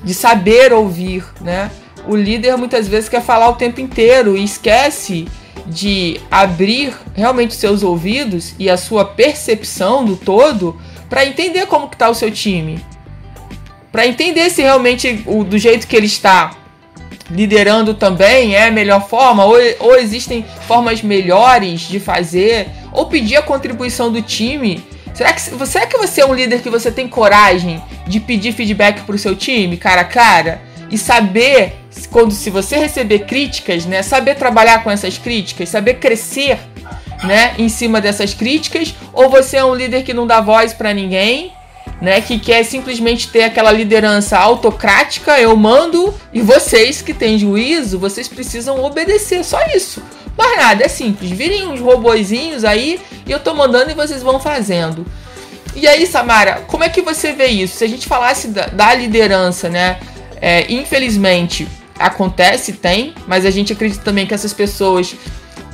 de 0.03 0.13
saber 0.13 0.73
ouvir, 0.73 1.23
né? 1.39 1.71
O 2.05 2.17
líder 2.17 2.57
muitas 2.57 2.85
vezes 2.85 3.07
quer 3.07 3.21
falar 3.21 3.47
o 3.47 3.55
tempo 3.55 3.79
inteiro 3.79 4.35
e 4.35 4.43
esquece 4.43 5.25
de 5.65 6.19
abrir 6.29 6.93
realmente 7.15 7.53
seus 7.53 7.81
ouvidos 7.81 8.53
e 8.59 8.69
a 8.69 8.75
sua 8.75 9.05
percepção 9.05 10.03
do 10.03 10.17
todo 10.17 10.77
para 11.09 11.25
entender 11.25 11.65
como 11.67 11.87
que 11.87 11.95
tá 11.95 12.09
o 12.09 12.15
seu 12.15 12.29
time. 12.29 12.83
Para 13.89 14.05
entender 14.05 14.49
se 14.49 14.61
realmente 14.61 15.23
o, 15.27 15.45
do 15.45 15.57
jeito 15.57 15.87
que 15.87 15.95
ele 15.95 16.07
está 16.07 16.57
liderando 17.29 17.93
também 17.93 18.53
é 18.53 18.67
a 18.67 18.71
melhor 18.71 19.07
forma, 19.07 19.45
ou, 19.45 19.55
ou 19.79 19.95
existem 19.95 20.45
formas 20.67 21.01
melhores 21.01 21.81
de 21.81 22.01
fazer, 22.01 22.67
ou 22.91 23.05
pedir 23.05 23.37
a 23.37 23.41
contribuição 23.41 24.11
do 24.11 24.21
time. 24.21 24.83
Será 25.13 25.33
que, 25.33 25.41
será 25.41 25.85
que 25.85 25.97
você 25.97 26.21
é 26.21 26.25
um 26.25 26.33
líder 26.33 26.61
que 26.61 26.69
você 26.69 26.91
tem 26.91 27.07
coragem 27.07 27.81
de 28.07 28.19
pedir 28.19 28.53
feedback 28.53 29.01
para 29.01 29.15
o 29.15 29.19
seu 29.19 29.35
time, 29.35 29.77
cara 29.77 30.01
a 30.01 30.05
cara? 30.05 30.61
E 30.89 30.97
saber, 30.97 31.73
quando 32.09 32.31
se 32.31 32.49
você 32.49 32.77
receber 32.77 33.19
críticas, 33.19 33.85
né? 33.85 34.01
Saber 34.01 34.35
trabalhar 34.35 34.83
com 34.83 34.91
essas 34.91 35.17
críticas, 35.17 35.69
saber 35.69 35.95
crescer 35.95 36.59
né, 37.23 37.53
em 37.57 37.69
cima 37.69 38.01
dessas 38.01 38.33
críticas, 38.33 38.95
ou 39.13 39.29
você 39.29 39.57
é 39.57 39.65
um 39.65 39.75
líder 39.75 40.03
que 40.03 40.13
não 40.13 40.25
dá 40.25 40.41
voz 40.41 40.73
para 40.73 40.93
ninguém, 40.93 41.53
né, 42.01 42.19
que 42.19 42.39
quer 42.39 42.63
simplesmente 42.63 43.29
ter 43.29 43.43
aquela 43.43 43.71
liderança 43.71 44.37
autocrática, 44.37 45.39
eu 45.39 45.55
mando 45.55 46.13
e 46.33 46.41
vocês 46.41 47.01
que 47.01 47.13
têm 47.13 47.37
juízo, 47.37 47.99
vocês 47.99 48.27
precisam 48.27 48.83
obedecer, 48.83 49.43
só 49.45 49.59
isso. 49.75 50.01
Mais 50.35 50.57
nada, 50.57 50.83
é 50.83 50.87
simples. 50.87 51.29
Virem 51.29 51.67
uns 51.67 51.79
robozinhos 51.79 52.65
aí 52.65 52.99
e 53.25 53.31
eu 53.31 53.39
tô 53.39 53.53
mandando 53.53 53.91
e 53.91 53.93
vocês 53.93 54.23
vão 54.23 54.39
fazendo. 54.39 55.05
E 55.75 55.87
aí, 55.87 56.05
Samara, 56.07 56.63
como 56.67 56.83
é 56.83 56.89
que 56.89 57.01
você 57.01 57.33
vê 57.33 57.47
isso? 57.47 57.77
Se 57.77 57.83
a 57.83 57.87
gente 57.87 58.07
falasse 58.07 58.47
da, 58.47 58.65
da 58.65 58.93
liderança, 58.95 59.69
né? 59.69 59.99
É, 60.41 60.71
infelizmente 60.71 61.67
acontece, 61.99 62.73
tem, 62.73 63.13
mas 63.27 63.45
a 63.45 63.51
gente 63.51 63.71
acredita 63.71 64.03
também 64.03 64.25
que 64.25 64.33
essas 64.33 64.53
pessoas 64.53 65.15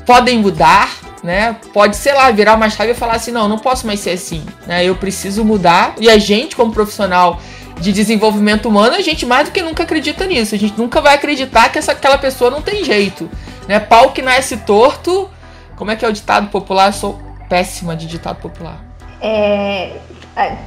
podem 0.07 0.39
mudar, 0.39 0.89
né? 1.21 1.57
Pode, 1.73 1.97
sei 1.97 2.13
lá, 2.13 2.31
virar 2.31 2.55
uma 2.55 2.69
chave 2.69 2.93
e 2.93 2.95
falar 2.95 3.15
assim: 3.17 3.31
não, 3.31 3.47
não 3.49 3.59
posso 3.59 3.85
mais 3.85 3.99
ser 3.99 4.11
assim, 4.11 4.43
né? 4.65 4.85
Eu 4.85 4.95
preciso 4.95 5.43
mudar. 5.43 5.93
E 5.99 6.09
a 6.09 6.17
gente, 6.17 6.55
como 6.55 6.71
profissional 6.71 7.39
de 7.79 7.91
desenvolvimento 7.91 8.67
humano, 8.69 8.95
a 8.95 9.01
gente 9.01 9.25
mais 9.25 9.49
do 9.49 9.51
que 9.51 9.61
nunca 9.61 9.83
acredita 9.83 10.25
nisso. 10.25 10.55
A 10.55 10.57
gente 10.57 10.77
nunca 10.77 11.01
vai 11.01 11.13
acreditar 11.13 11.69
que 11.69 11.77
essa, 11.77 11.91
aquela 11.91 12.17
pessoa 12.17 12.49
não 12.49 12.61
tem 12.61 12.83
jeito, 12.83 13.29
né? 13.67 13.79
Pau 13.79 14.11
que 14.11 14.21
nasce 14.21 14.57
torto. 14.57 15.29
Como 15.75 15.91
é 15.91 15.95
que 15.95 16.05
é 16.05 16.07
o 16.07 16.13
ditado 16.13 16.47
popular? 16.47 16.87
Eu 16.87 16.93
sou 16.93 17.21
péssima 17.49 17.95
de 17.95 18.07
ditado 18.07 18.37
popular. 18.37 18.83
É, 19.21 19.97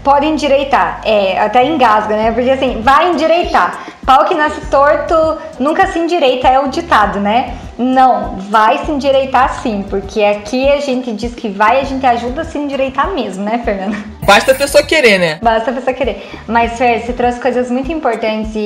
pode 0.02 0.26
endireitar, 0.26 1.00
é, 1.04 1.38
até 1.38 1.64
engasga, 1.64 2.16
né? 2.16 2.32
Porque 2.32 2.50
assim, 2.50 2.80
vai 2.82 3.10
endireitar. 3.10 3.86
Pau 4.04 4.24
que 4.24 4.34
nasce 4.34 4.60
torto 4.66 5.14
nunca 5.58 5.86
se 5.86 5.98
endireita, 5.98 6.48
é 6.48 6.58
o 6.58 6.68
ditado, 6.68 7.20
né? 7.20 7.54
Não, 7.78 8.36
vai 8.36 8.84
se 8.84 8.90
endireitar 8.90 9.60
sim, 9.62 9.84
porque 9.88 10.22
aqui 10.22 10.68
a 10.68 10.80
gente 10.80 11.12
diz 11.12 11.34
que 11.34 11.48
vai, 11.48 11.80
a 11.80 11.84
gente 11.84 12.04
ajuda 12.04 12.42
a 12.42 12.44
se 12.44 12.58
endireitar 12.58 13.10
mesmo, 13.12 13.44
né, 13.44 13.60
Fernanda? 13.64 13.96
Basta 14.22 14.52
a 14.52 14.54
pessoa 14.54 14.82
querer, 14.84 15.18
né? 15.18 15.38
Basta 15.40 15.70
a 15.70 15.74
pessoa 15.74 15.94
querer. 15.94 16.28
Mas, 16.46 16.76
Fer, 16.76 17.00
você 17.00 17.12
trouxe 17.12 17.40
coisas 17.40 17.70
muito 17.70 17.90
importantes 17.90 18.54
e, 18.54 18.58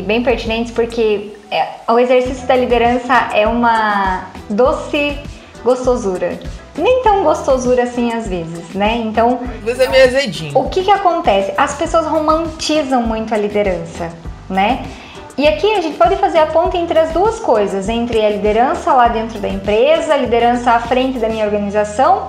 e 0.00 0.04
bem 0.06 0.22
pertinentes, 0.22 0.72
porque 0.72 1.32
é, 1.50 1.66
o 1.88 1.98
exercício 1.98 2.46
da 2.46 2.54
liderança 2.54 3.30
é 3.34 3.46
uma 3.46 4.26
doce 4.48 5.18
gostosura 5.64 6.38
nem 6.76 7.02
tão 7.02 7.22
gostosura 7.22 7.82
assim 7.82 8.12
às 8.12 8.26
vezes, 8.26 8.70
né? 8.74 8.96
Então. 8.96 9.40
Vezes 9.62 9.80
é 9.80 9.88
meio 9.88 10.04
azedinho. 10.04 10.58
O 10.58 10.68
que 10.68 10.82
que 10.82 10.90
acontece? 10.90 11.52
As 11.56 11.74
pessoas 11.74 12.06
romantizam 12.06 13.02
muito 13.02 13.34
a 13.34 13.36
liderança, 13.36 14.10
né? 14.48 14.86
E 15.36 15.46
aqui 15.48 15.70
a 15.74 15.80
gente 15.80 15.96
pode 15.96 16.16
fazer 16.16 16.38
a 16.38 16.46
ponte 16.46 16.76
entre 16.76 16.98
as 16.98 17.10
duas 17.10 17.38
coisas, 17.40 17.88
entre 17.88 18.24
a 18.24 18.30
liderança 18.30 18.92
lá 18.92 19.08
dentro 19.08 19.38
da 19.38 19.48
empresa, 19.48 20.12
a 20.12 20.16
liderança 20.16 20.72
à 20.72 20.80
frente 20.80 21.18
da 21.18 21.28
minha 21.28 21.44
organização, 21.46 22.28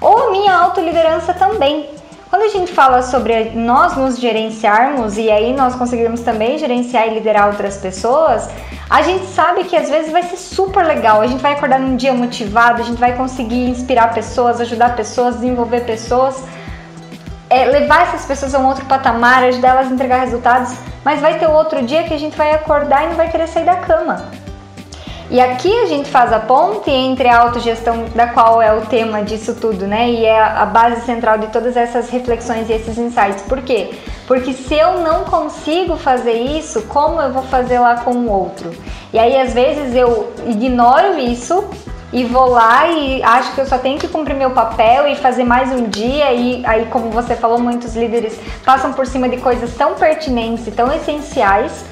ou 0.00 0.28
a 0.28 0.30
minha 0.30 0.54
autoliderança 0.56 1.34
também. 1.34 1.88
Quando 2.34 2.46
a 2.46 2.48
gente 2.48 2.72
fala 2.72 3.00
sobre 3.00 3.50
nós 3.50 3.96
nos 3.96 4.18
gerenciarmos 4.18 5.16
e 5.16 5.30
aí 5.30 5.52
nós 5.52 5.76
conseguirmos 5.76 6.20
também 6.22 6.58
gerenciar 6.58 7.06
e 7.06 7.14
liderar 7.14 7.46
outras 7.46 7.76
pessoas, 7.76 8.50
a 8.90 9.02
gente 9.02 9.26
sabe 9.26 9.62
que 9.62 9.76
às 9.76 9.88
vezes 9.88 10.10
vai 10.10 10.24
ser 10.24 10.36
super 10.36 10.84
legal. 10.84 11.20
A 11.20 11.28
gente 11.28 11.40
vai 11.40 11.52
acordar 11.52 11.78
num 11.78 11.94
dia 11.94 12.12
motivado, 12.12 12.82
a 12.82 12.84
gente 12.84 12.98
vai 12.98 13.16
conseguir 13.16 13.68
inspirar 13.68 14.12
pessoas, 14.12 14.60
ajudar 14.60 14.96
pessoas, 14.96 15.36
desenvolver 15.36 15.82
pessoas, 15.82 16.42
é, 17.48 17.66
levar 17.66 18.02
essas 18.08 18.24
pessoas 18.26 18.52
a 18.52 18.58
um 18.58 18.66
outro 18.66 18.84
patamar, 18.86 19.44
ajudar 19.44 19.68
elas 19.68 19.86
a 19.86 19.94
entregar 19.94 20.18
resultados. 20.18 20.74
Mas 21.04 21.20
vai 21.20 21.38
ter 21.38 21.46
outro 21.46 21.84
dia 21.84 22.02
que 22.02 22.14
a 22.14 22.18
gente 22.18 22.36
vai 22.36 22.52
acordar 22.52 23.04
e 23.04 23.10
não 23.10 23.14
vai 23.14 23.30
querer 23.30 23.46
sair 23.46 23.64
da 23.64 23.76
cama. 23.76 24.43
E 25.30 25.40
aqui 25.40 25.72
a 25.80 25.86
gente 25.86 26.10
faz 26.10 26.32
a 26.32 26.38
ponte 26.38 26.90
entre 26.90 27.28
a 27.28 27.38
autogestão, 27.38 28.04
da 28.14 28.26
qual 28.26 28.60
é 28.60 28.72
o 28.74 28.82
tema 28.82 29.22
disso 29.22 29.54
tudo, 29.54 29.86
né? 29.86 30.10
E 30.10 30.24
é 30.24 30.38
a 30.40 30.66
base 30.66 31.00
central 31.06 31.38
de 31.38 31.46
todas 31.46 31.76
essas 31.76 32.10
reflexões 32.10 32.68
e 32.68 32.74
esses 32.74 32.98
insights. 32.98 33.42
Por 33.42 33.62
quê? 33.62 33.90
Porque 34.26 34.52
se 34.52 34.74
eu 34.74 35.00
não 35.00 35.24
consigo 35.24 35.96
fazer 35.96 36.34
isso, 36.34 36.82
como 36.82 37.20
eu 37.20 37.32
vou 37.32 37.42
fazer 37.44 37.78
lá 37.78 37.96
com 37.96 38.12
o 38.12 38.30
outro? 38.30 38.70
E 39.12 39.18
aí 39.18 39.38
às 39.38 39.54
vezes 39.54 39.94
eu 39.94 40.32
ignoro 40.46 41.18
isso 41.18 41.64
e 42.12 42.22
vou 42.24 42.48
lá 42.50 42.86
e 42.88 43.22
acho 43.22 43.54
que 43.54 43.60
eu 43.60 43.66
só 43.66 43.76
tenho 43.76 43.98
que 43.98 44.06
cumprir 44.06 44.36
meu 44.36 44.50
papel 44.50 45.08
e 45.08 45.16
fazer 45.16 45.44
mais 45.44 45.72
um 45.72 45.88
dia 45.88 46.32
e 46.32 46.64
aí 46.64 46.86
como 46.86 47.10
você 47.10 47.34
falou, 47.34 47.58
muitos 47.58 47.96
líderes 47.96 48.38
passam 48.64 48.92
por 48.92 49.06
cima 49.06 49.28
de 49.28 49.38
coisas 49.38 49.74
tão 49.74 49.94
pertinentes 49.94 50.66
e 50.66 50.70
tão 50.70 50.92
essenciais 50.92 51.84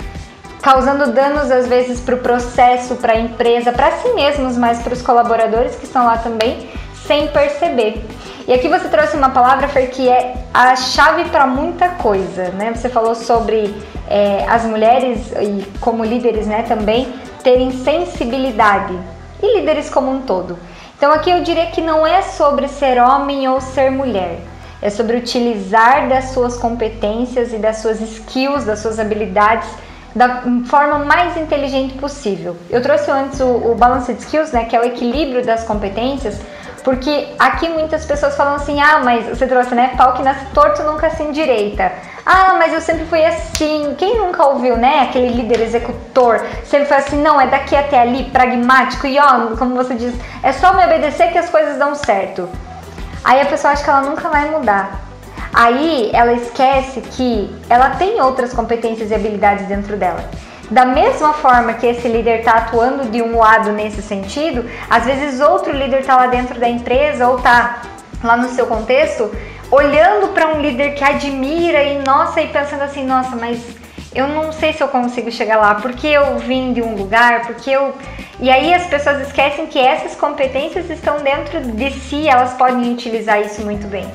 causando 0.62 1.12
danos 1.12 1.50
às 1.50 1.66
vezes 1.66 2.00
para 2.00 2.14
o 2.14 2.18
processo, 2.18 2.94
para 2.94 3.14
a 3.14 3.20
empresa, 3.20 3.72
para 3.72 3.90
si 3.98 4.08
mesmos, 4.10 4.56
mas 4.56 4.80
para 4.80 4.94
os 4.94 5.02
colaboradores 5.02 5.74
que 5.74 5.84
estão 5.84 6.06
lá 6.06 6.18
também, 6.18 6.70
sem 7.04 7.26
perceber. 7.28 8.06
E 8.46 8.52
aqui 8.52 8.68
você 8.68 8.88
trouxe 8.88 9.16
uma 9.16 9.30
palavra, 9.30 9.66
Fer, 9.68 9.90
que 9.90 10.08
é 10.08 10.34
a 10.54 10.74
chave 10.76 11.24
para 11.26 11.46
muita 11.46 11.88
coisa, 11.90 12.48
né? 12.50 12.72
Você 12.74 12.88
falou 12.88 13.14
sobre 13.14 13.74
é, 14.08 14.44
as 14.48 14.64
mulheres 14.64 15.32
e 15.32 15.66
como 15.80 16.04
líderes, 16.04 16.46
né, 16.46 16.62
também 16.62 17.12
terem 17.42 17.72
sensibilidade 17.72 18.96
e 19.42 19.58
líderes 19.58 19.90
como 19.90 20.12
um 20.12 20.22
todo. 20.22 20.56
Então 20.96 21.12
aqui 21.12 21.30
eu 21.30 21.42
diria 21.42 21.66
que 21.66 21.80
não 21.80 22.06
é 22.06 22.22
sobre 22.22 22.68
ser 22.68 23.00
homem 23.02 23.48
ou 23.48 23.60
ser 23.60 23.90
mulher. 23.90 24.38
É 24.80 24.90
sobre 24.90 25.16
utilizar 25.16 26.08
das 26.08 26.26
suas 26.26 26.56
competências 26.56 27.52
e 27.52 27.56
das 27.56 27.78
suas 27.78 28.00
skills, 28.00 28.64
das 28.64 28.80
suas 28.80 28.98
habilidades 28.98 29.68
da 30.14 30.42
forma 30.66 30.98
mais 31.00 31.36
inteligente 31.36 31.94
possível. 31.98 32.56
Eu 32.70 32.82
trouxe 32.82 33.10
antes 33.10 33.40
o, 33.40 33.46
o 33.46 33.74
Balanced 33.74 34.18
Skills, 34.18 34.52
né, 34.52 34.64
que 34.64 34.76
é 34.76 34.80
o 34.80 34.84
equilíbrio 34.84 35.44
das 35.44 35.64
competências, 35.64 36.40
porque 36.84 37.28
aqui 37.38 37.68
muitas 37.68 38.04
pessoas 38.04 38.36
falam 38.36 38.56
assim: 38.56 38.80
ah, 38.80 39.00
mas 39.04 39.26
você 39.26 39.46
trouxe, 39.46 39.74
né? 39.74 39.94
Pau 39.96 40.14
que 40.14 40.22
nasce 40.22 40.44
torto 40.46 40.82
nunca 40.82 41.10
se 41.10 41.22
endireita. 41.22 41.92
Ah, 42.26 42.54
mas 42.58 42.72
eu 42.72 42.80
sempre 42.80 43.04
fui 43.06 43.24
assim. 43.24 43.94
Quem 43.96 44.18
nunca 44.18 44.44
ouviu, 44.44 44.76
né? 44.76 45.00
Aquele 45.02 45.28
líder 45.28 45.60
executor. 45.60 46.44
Sempre 46.64 46.86
foi 46.86 46.96
assim, 46.96 47.22
não, 47.22 47.40
é 47.40 47.46
daqui 47.46 47.76
até 47.76 48.00
ali, 48.00 48.24
pragmático. 48.24 49.06
E 49.06 49.18
ó, 49.18 49.56
como 49.56 49.76
você 49.76 49.94
diz, 49.94 50.14
é 50.42 50.52
só 50.52 50.74
me 50.74 50.84
obedecer 50.84 51.30
que 51.30 51.38
as 51.38 51.48
coisas 51.48 51.78
dão 51.78 51.94
certo. 51.94 52.48
Aí 53.22 53.40
a 53.40 53.46
pessoa 53.46 53.72
acha 53.72 53.84
que 53.84 53.90
ela 53.90 54.02
nunca 54.02 54.28
vai 54.28 54.50
mudar. 54.50 55.11
Aí 55.52 56.10
ela 56.14 56.32
esquece 56.32 57.00
que 57.00 57.54
ela 57.68 57.90
tem 57.90 58.20
outras 58.20 58.52
competências 58.52 59.10
e 59.10 59.14
habilidades 59.14 59.66
dentro 59.66 59.96
dela. 59.96 60.24
Da 60.70 60.86
mesma 60.86 61.34
forma 61.34 61.74
que 61.74 61.86
esse 61.86 62.08
líder 62.08 62.38
está 62.38 62.52
atuando 62.52 63.10
de 63.10 63.20
um 63.20 63.36
lado 63.36 63.72
nesse 63.72 64.00
sentido, 64.00 64.64
às 64.88 65.04
vezes 65.04 65.40
outro 65.40 65.72
líder 65.72 66.00
está 66.00 66.16
lá 66.16 66.28
dentro 66.28 66.58
da 66.58 66.68
empresa 66.68 67.28
ou 67.28 67.36
está 67.36 67.82
lá 68.24 68.36
no 68.36 68.48
seu 68.48 68.66
contexto 68.66 69.30
olhando 69.70 70.28
para 70.28 70.48
um 70.48 70.60
líder 70.60 70.94
que 70.94 71.02
admira 71.04 71.82
e 71.82 71.98
nossa 71.98 72.40
e 72.40 72.48
pensando 72.48 72.82
assim, 72.82 73.04
nossa, 73.04 73.36
mas 73.36 73.58
eu 74.14 74.28
não 74.28 74.52
sei 74.52 74.72
se 74.72 74.82
eu 74.82 74.88
consigo 74.88 75.30
chegar 75.30 75.56
lá, 75.56 75.74
porque 75.76 76.06
eu 76.06 76.38
vim 76.38 76.72
de 76.74 76.82
um 76.82 76.94
lugar, 76.94 77.46
porque 77.46 77.70
eu. 77.70 77.94
E 78.38 78.50
aí 78.50 78.74
as 78.74 78.86
pessoas 78.86 79.22
esquecem 79.26 79.66
que 79.66 79.78
essas 79.78 80.14
competências 80.14 80.90
estão 80.90 81.22
dentro 81.22 81.60
de 81.60 81.90
si, 81.90 82.28
elas 82.28 82.52
podem 82.54 82.92
utilizar 82.92 83.40
isso 83.40 83.62
muito 83.62 83.86
bem. 83.86 84.06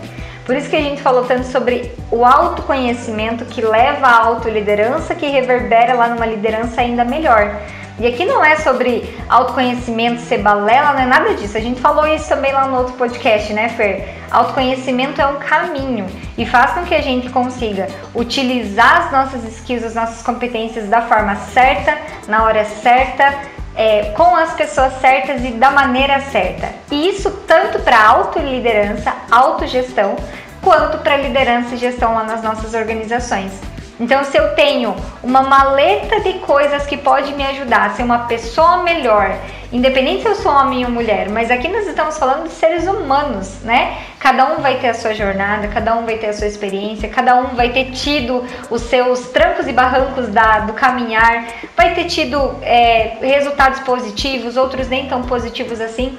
Por 0.48 0.56
isso 0.56 0.70
que 0.70 0.78
a 0.78 0.82
gente 0.82 1.02
falou 1.02 1.26
tanto 1.26 1.46
sobre 1.48 1.92
o 2.10 2.24
autoconhecimento 2.24 3.44
que 3.44 3.60
leva 3.60 4.08
à 4.08 4.26
autoliderança, 4.28 5.14
que 5.14 5.28
reverbera 5.28 5.94
lá 5.94 6.08
numa 6.08 6.26
liderança 6.26 6.80
ainda 6.80 7.04
melhor. 7.04 7.54
E 8.00 8.08
aqui 8.08 8.24
não 8.24 8.46
é 8.46 8.56
sobre 8.56 9.14
autoconhecimento, 9.28 10.22
ser 10.22 10.38
balela, 10.38 10.94
não 10.94 11.02
é 11.02 11.06
nada 11.06 11.34
disso. 11.34 11.58
A 11.58 11.60
gente 11.60 11.82
falou 11.82 12.08
isso 12.08 12.30
também 12.30 12.54
lá 12.54 12.66
no 12.66 12.78
outro 12.78 12.94
podcast, 12.94 13.52
né, 13.52 13.68
Fer? 13.68 14.16
Autoconhecimento 14.32 15.20
é 15.20 15.28
um 15.28 15.36
caminho 15.36 16.06
e 16.38 16.46
faz 16.46 16.72
com 16.72 16.86
que 16.86 16.96
a 16.96 17.02
gente 17.02 17.30
consiga 17.30 17.90
utilizar 18.16 19.08
as 19.08 19.12
nossas 19.12 19.44
skills, 19.56 19.84
as 19.84 19.96
nossas 19.96 20.22
competências 20.24 20.88
da 20.88 21.02
forma 21.02 21.36
certa, 21.36 21.98
na 22.26 22.46
hora 22.46 22.64
certa, 22.64 23.38
é, 23.78 24.12
com 24.16 24.36
as 24.36 24.54
pessoas 24.54 25.00
certas 25.00 25.46
e 25.46 25.52
da 25.52 25.70
maneira 25.70 26.20
certa. 26.20 26.70
E 26.92 27.10
isso 27.10 27.30
tanto 27.48 27.80
para 27.80 28.04
autoliderança, 28.08 29.14
autogestão, 29.32 30.16
quanto 30.62 30.98
para 30.98 31.16
liderança 31.18 31.76
e 31.76 31.78
gestão 31.78 32.16
lá 32.16 32.24
nas 32.24 32.42
nossas 32.42 32.74
organizações. 32.74 33.52
Então, 34.00 34.24
se 34.24 34.38
eu 34.38 34.54
tenho 34.54 34.96
uma 35.24 35.42
maleta 35.42 36.20
de 36.22 36.34
coisas 36.40 36.86
que 36.86 36.98
pode 36.98 37.34
me 37.34 37.44
ajudar 37.46 37.88
a 37.88 37.90
ser 37.92 38.04
uma 38.04 38.20
pessoa 38.20 38.84
melhor, 38.84 39.36
independente 39.72 40.22
se 40.22 40.28
eu 40.28 40.36
sou 40.36 40.52
homem 40.52 40.86
ou 40.86 40.92
mulher, 40.92 41.30
mas 41.30 41.50
aqui 41.50 41.68
nós 41.68 41.88
estamos 41.88 42.18
falando 42.18 42.44
de 42.44 42.54
seres 42.54 42.88
humanos, 42.88 43.62
né? 43.64 43.98
Cada 44.28 44.46
um 44.46 44.58
vai 44.58 44.78
ter 44.78 44.90
a 44.90 44.94
sua 44.94 45.14
jornada, 45.14 45.70
cada 45.70 45.96
um 45.96 46.04
vai 46.04 46.18
ter 46.18 46.28
a 46.28 46.34
sua 46.34 46.48
experiência, 46.48 47.08
cada 47.08 47.38
um 47.38 47.56
vai 47.56 47.70
ter 47.70 47.92
tido 47.92 48.44
os 48.70 48.82
seus 48.82 49.30
trancos 49.30 49.66
e 49.70 49.72
barrancos 49.72 50.28
da, 50.28 50.60
do 50.60 50.74
caminhar, 50.74 51.48
vai 51.78 51.94
ter 51.94 52.04
tido 52.08 52.38
é, 52.62 53.20
resultados 53.22 53.80
positivos, 53.80 54.58
outros 54.58 54.90
nem 54.90 55.08
tão 55.08 55.24
positivos 55.24 55.80
assim 55.80 56.18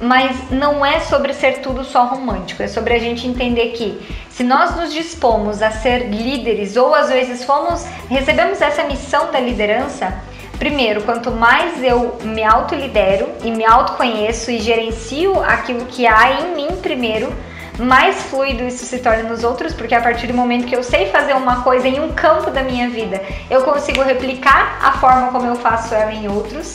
mas 0.00 0.52
não 0.52 0.86
é 0.86 1.00
sobre 1.00 1.34
ser 1.34 1.54
tudo 1.54 1.82
só 1.82 2.04
romântico, 2.04 2.62
é 2.62 2.68
sobre 2.68 2.94
a 2.94 3.00
gente 3.00 3.26
entender 3.26 3.72
que 3.72 4.00
se 4.30 4.44
nós 4.44 4.76
nos 4.76 4.92
dispomos 4.92 5.60
a 5.60 5.72
ser 5.72 6.08
líderes 6.08 6.76
ou 6.76 6.94
às 6.94 7.08
vezes 7.08 7.42
fomos, 7.44 7.84
recebemos 8.08 8.62
essa 8.62 8.84
missão 8.84 9.32
da 9.32 9.40
liderança, 9.40 10.16
primeiro, 10.56 11.02
quanto 11.02 11.32
mais 11.32 11.82
eu 11.82 12.18
me 12.22 12.44
autolidero 12.44 13.28
e 13.42 13.50
me 13.50 13.64
autoconheço 13.64 14.52
e 14.52 14.60
gerencio 14.60 15.42
aquilo 15.42 15.86
que 15.86 16.06
há 16.06 16.42
em 16.42 16.54
mim 16.54 16.76
primeiro, 16.80 17.32
mais 17.78 18.24
fluido 18.24 18.64
isso 18.64 18.84
se 18.84 18.98
torna 18.98 19.22
nos 19.22 19.44
outros, 19.44 19.72
porque 19.72 19.94
a 19.94 20.00
partir 20.00 20.26
do 20.26 20.34
momento 20.34 20.66
que 20.66 20.74
eu 20.74 20.82
sei 20.82 21.06
fazer 21.06 21.34
uma 21.34 21.62
coisa 21.62 21.86
em 21.86 22.00
um 22.00 22.12
campo 22.12 22.50
da 22.50 22.62
minha 22.62 22.88
vida, 22.88 23.22
eu 23.48 23.62
consigo 23.62 24.02
replicar 24.02 24.78
a 24.82 24.92
forma 24.92 25.28
como 25.28 25.46
eu 25.46 25.56
faço 25.56 25.94
ela 25.94 26.12
em 26.12 26.28
outros. 26.28 26.74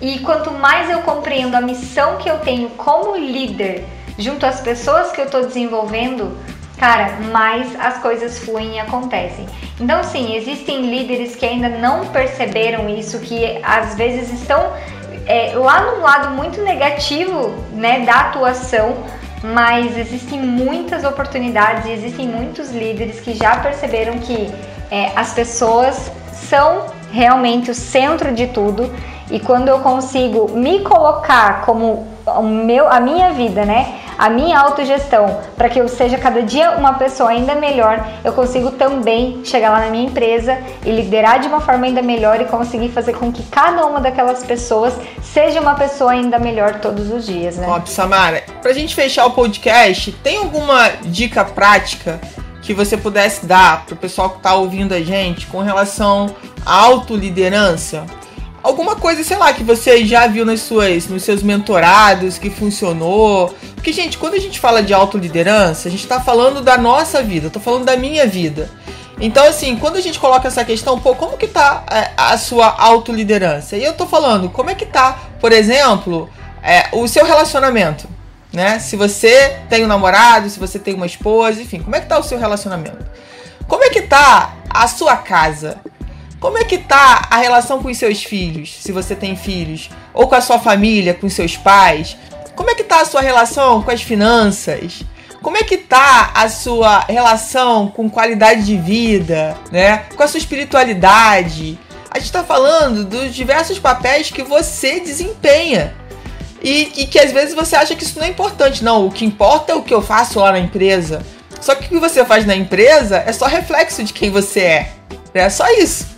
E 0.00 0.18
quanto 0.20 0.50
mais 0.52 0.90
eu 0.90 1.00
compreendo 1.00 1.54
a 1.54 1.60
missão 1.60 2.16
que 2.18 2.28
eu 2.28 2.38
tenho 2.38 2.68
como 2.70 3.16
líder 3.16 3.84
junto 4.18 4.46
às 4.46 4.60
pessoas 4.60 5.10
que 5.10 5.20
eu 5.20 5.24
estou 5.24 5.46
desenvolvendo, 5.46 6.36
cara, 6.78 7.16
mais 7.32 7.78
as 7.80 7.98
coisas 7.98 8.38
fluem 8.38 8.76
e 8.76 8.78
acontecem. 8.78 9.46
Então, 9.80 10.02
sim, 10.04 10.36
existem 10.36 10.88
líderes 10.88 11.34
que 11.34 11.44
ainda 11.44 11.68
não 11.68 12.06
perceberam 12.06 12.88
isso, 12.88 13.18
que 13.20 13.58
às 13.62 13.94
vezes 13.94 14.32
estão 14.32 14.72
é, 15.26 15.52
lá 15.54 15.80
num 15.82 16.02
lado 16.02 16.30
muito 16.30 16.62
negativo 16.62 17.50
né, 17.72 18.00
da 18.00 18.20
atuação, 18.20 18.96
mas 19.42 19.96
existem 19.96 20.40
muitas 20.40 21.04
oportunidades 21.04 21.86
e 21.86 21.90
existem 21.90 22.28
muitos 22.28 22.70
líderes 22.70 23.20
que 23.20 23.34
já 23.34 23.56
perceberam 23.56 24.18
que 24.18 24.52
é, 24.90 25.12
as 25.14 25.32
pessoas 25.34 26.10
são 26.32 26.86
realmente 27.12 27.70
o 27.70 27.74
centro 27.74 28.32
de 28.32 28.46
tudo 28.48 28.92
e 29.30 29.40
quando 29.40 29.68
eu 29.68 29.80
consigo 29.80 30.50
me 30.52 30.80
colocar 30.80 31.62
como 31.62 32.06
o 32.26 32.42
meu, 32.42 32.88
a 32.88 33.00
minha 33.00 33.32
vida, 33.32 33.64
né? 33.64 34.00
A 34.18 34.30
minha 34.30 34.58
autogestão, 34.58 35.40
para 35.56 35.68
que 35.68 35.78
eu 35.78 35.88
seja 35.88 36.16
cada 36.16 36.42
dia 36.42 36.72
uma 36.72 36.94
pessoa 36.94 37.30
ainda 37.30 37.54
melhor, 37.54 38.02
eu 38.24 38.32
consigo 38.32 38.70
também 38.70 39.42
chegar 39.44 39.70
lá 39.70 39.80
na 39.80 39.90
minha 39.90 40.06
empresa 40.06 40.58
e 40.84 40.90
liderar 40.90 41.38
de 41.40 41.48
uma 41.48 41.60
forma 41.60 41.86
ainda 41.86 42.00
melhor 42.00 42.40
e 42.40 42.46
conseguir 42.46 42.88
fazer 42.88 43.12
com 43.12 43.30
que 43.30 43.42
cada 43.44 43.84
uma 43.84 44.00
daquelas 44.00 44.42
pessoas 44.42 44.94
seja 45.22 45.60
uma 45.60 45.74
pessoa 45.74 46.12
ainda 46.12 46.38
melhor 46.38 46.80
todos 46.80 47.10
os 47.10 47.26
dias, 47.26 47.56
né? 47.56 47.66
Óbvio, 47.68 47.92
Samara. 47.92 48.42
Pra 48.62 48.72
gente 48.72 48.94
fechar 48.94 49.26
o 49.26 49.32
podcast, 49.32 50.12
tem 50.12 50.38
alguma 50.38 50.88
dica 51.02 51.44
prática 51.44 52.18
que 52.62 52.72
você 52.72 52.96
pudesse 52.96 53.46
dar 53.46 53.84
pro 53.86 53.96
pessoal 53.96 54.30
que 54.30 54.40
tá 54.40 54.54
ouvindo 54.54 54.92
a 54.92 55.00
gente 55.00 55.46
com 55.46 55.60
relação 55.60 56.34
à 56.64 56.74
autoliderança? 56.74 58.04
Alguma 58.66 58.96
coisa, 58.96 59.22
sei 59.22 59.36
lá, 59.36 59.52
que 59.52 59.62
você 59.62 60.04
já 60.04 60.26
viu 60.26 60.44
nas 60.44 60.60
suas, 60.60 61.06
nos 61.06 61.22
seus 61.22 61.40
mentorados, 61.40 62.36
que 62.36 62.50
funcionou. 62.50 63.54
Porque, 63.76 63.92
gente, 63.92 64.18
quando 64.18 64.34
a 64.34 64.40
gente 64.40 64.58
fala 64.58 64.82
de 64.82 64.92
autoliderança, 64.92 65.86
a 65.86 65.90
gente 65.90 66.02
está 66.02 66.20
falando 66.20 66.60
da 66.60 66.76
nossa 66.76 67.22
vida, 67.22 67.46
eu 67.46 67.50
tô 67.50 67.60
falando 67.60 67.84
da 67.84 67.96
minha 67.96 68.26
vida. 68.26 68.68
Então, 69.20 69.46
assim, 69.46 69.76
quando 69.76 69.96
a 69.96 70.00
gente 70.00 70.18
coloca 70.18 70.48
essa 70.48 70.64
questão, 70.64 70.98
pô, 70.98 71.14
como 71.14 71.38
que 71.38 71.46
tá 71.46 71.84
é, 71.88 72.10
a 72.16 72.36
sua 72.36 72.66
autoliderança? 72.66 73.76
E 73.76 73.84
eu 73.84 73.92
tô 73.92 74.04
falando, 74.04 74.50
como 74.50 74.68
é 74.68 74.74
que 74.74 74.84
tá, 74.84 75.16
por 75.40 75.52
exemplo, 75.52 76.28
é, 76.60 76.88
o 76.92 77.06
seu 77.06 77.24
relacionamento? 77.24 78.08
Né? 78.52 78.80
Se 78.80 78.96
você 78.96 79.60
tem 79.68 79.84
um 79.84 79.88
namorado, 79.88 80.50
se 80.50 80.58
você 80.58 80.78
tem 80.78 80.94
uma 80.94 81.06
esposa, 81.06 81.62
enfim, 81.62 81.80
como 81.80 81.94
é 81.94 82.00
que 82.00 82.08
tá 82.08 82.18
o 82.18 82.22
seu 82.22 82.38
relacionamento? 82.38 83.06
Como 83.68 83.84
é 83.84 83.90
que 83.90 84.02
tá 84.02 84.56
a 84.68 84.88
sua 84.88 85.16
casa? 85.16 85.78
Como 86.38 86.58
é 86.58 86.64
que 86.64 86.78
tá 86.78 87.28
a 87.30 87.38
relação 87.38 87.82
com 87.82 87.88
os 87.88 87.96
seus 87.96 88.22
filhos, 88.22 88.76
se 88.80 88.92
você 88.92 89.14
tem 89.14 89.36
filhos, 89.36 89.88
ou 90.12 90.28
com 90.28 90.34
a 90.34 90.40
sua 90.40 90.58
família, 90.58 91.14
com 91.14 91.26
os 91.26 91.32
seus 91.32 91.56
pais? 91.56 92.16
Como 92.54 92.70
é 92.70 92.74
que 92.74 92.84
tá 92.84 93.00
a 93.00 93.04
sua 93.04 93.22
relação 93.22 93.82
com 93.82 93.90
as 93.90 94.02
finanças? 94.02 95.02
Como 95.42 95.56
é 95.56 95.62
que 95.62 95.78
tá 95.78 96.32
a 96.34 96.48
sua 96.48 97.00
relação 97.00 97.88
com 97.88 98.10
qualidade 98.10 98.64
de 98.64 98.76
vida, 98.76 99.56
né? 99.70 100.04
Com 100.14 100.22
a 100.22 100.28
sua 100.28 100.38
espiritualidade? 100.38 101.78
A 102.10 102.18
gente 102.18 102.26
está 102.26 102.42
falando 102.42 103.04
dos 103.04 103.34
diversos 103.34 103.78
papéis 103.78 104.30
que 104.30 104.42
você 104.42 105.00
desempenha. 105.00 105.94
E, 106.62 106.90
e, 106.96 107.06
que 107.06 107.18
às 107.18 107.30
vezes 107.30 107.54
você 107.54 107.76
acha 107.76 107.94
que 107.94 108.02
isso 108.02 108.18
não 108.18 108.26
é 108.26 108.30
importante. 108.30 108.82
Não, 108.82 109.06
o 109.06 109.10
que 109.10 109.24
importa 109.24 109.72
é 109.72 109.74
o 109.74 109.82
que 109.82 109.94
eu 109.94 110.02
faço 110.02 110.40
lá 110.40 110.52
na 110.52 110.58
empresa. 110.58 111.24
Só 111.60 111.74
que 111.74 111.86
o 111.86 111.88
que 111.88 111.98
você 111.98 112.24
faz 112.24 112.44
na 112.44 112.56
empresa 112.56 113.22
é 113.26 113.32
só 113.32 113.46
reflexo 113.46 114.02
de 114.02 114.12
quem 114.12 114.30
você 114.30 114.60
é. 114.60 114.92
É 115.32 115.48
só 115.50 115.70
isso. 115.74 116.15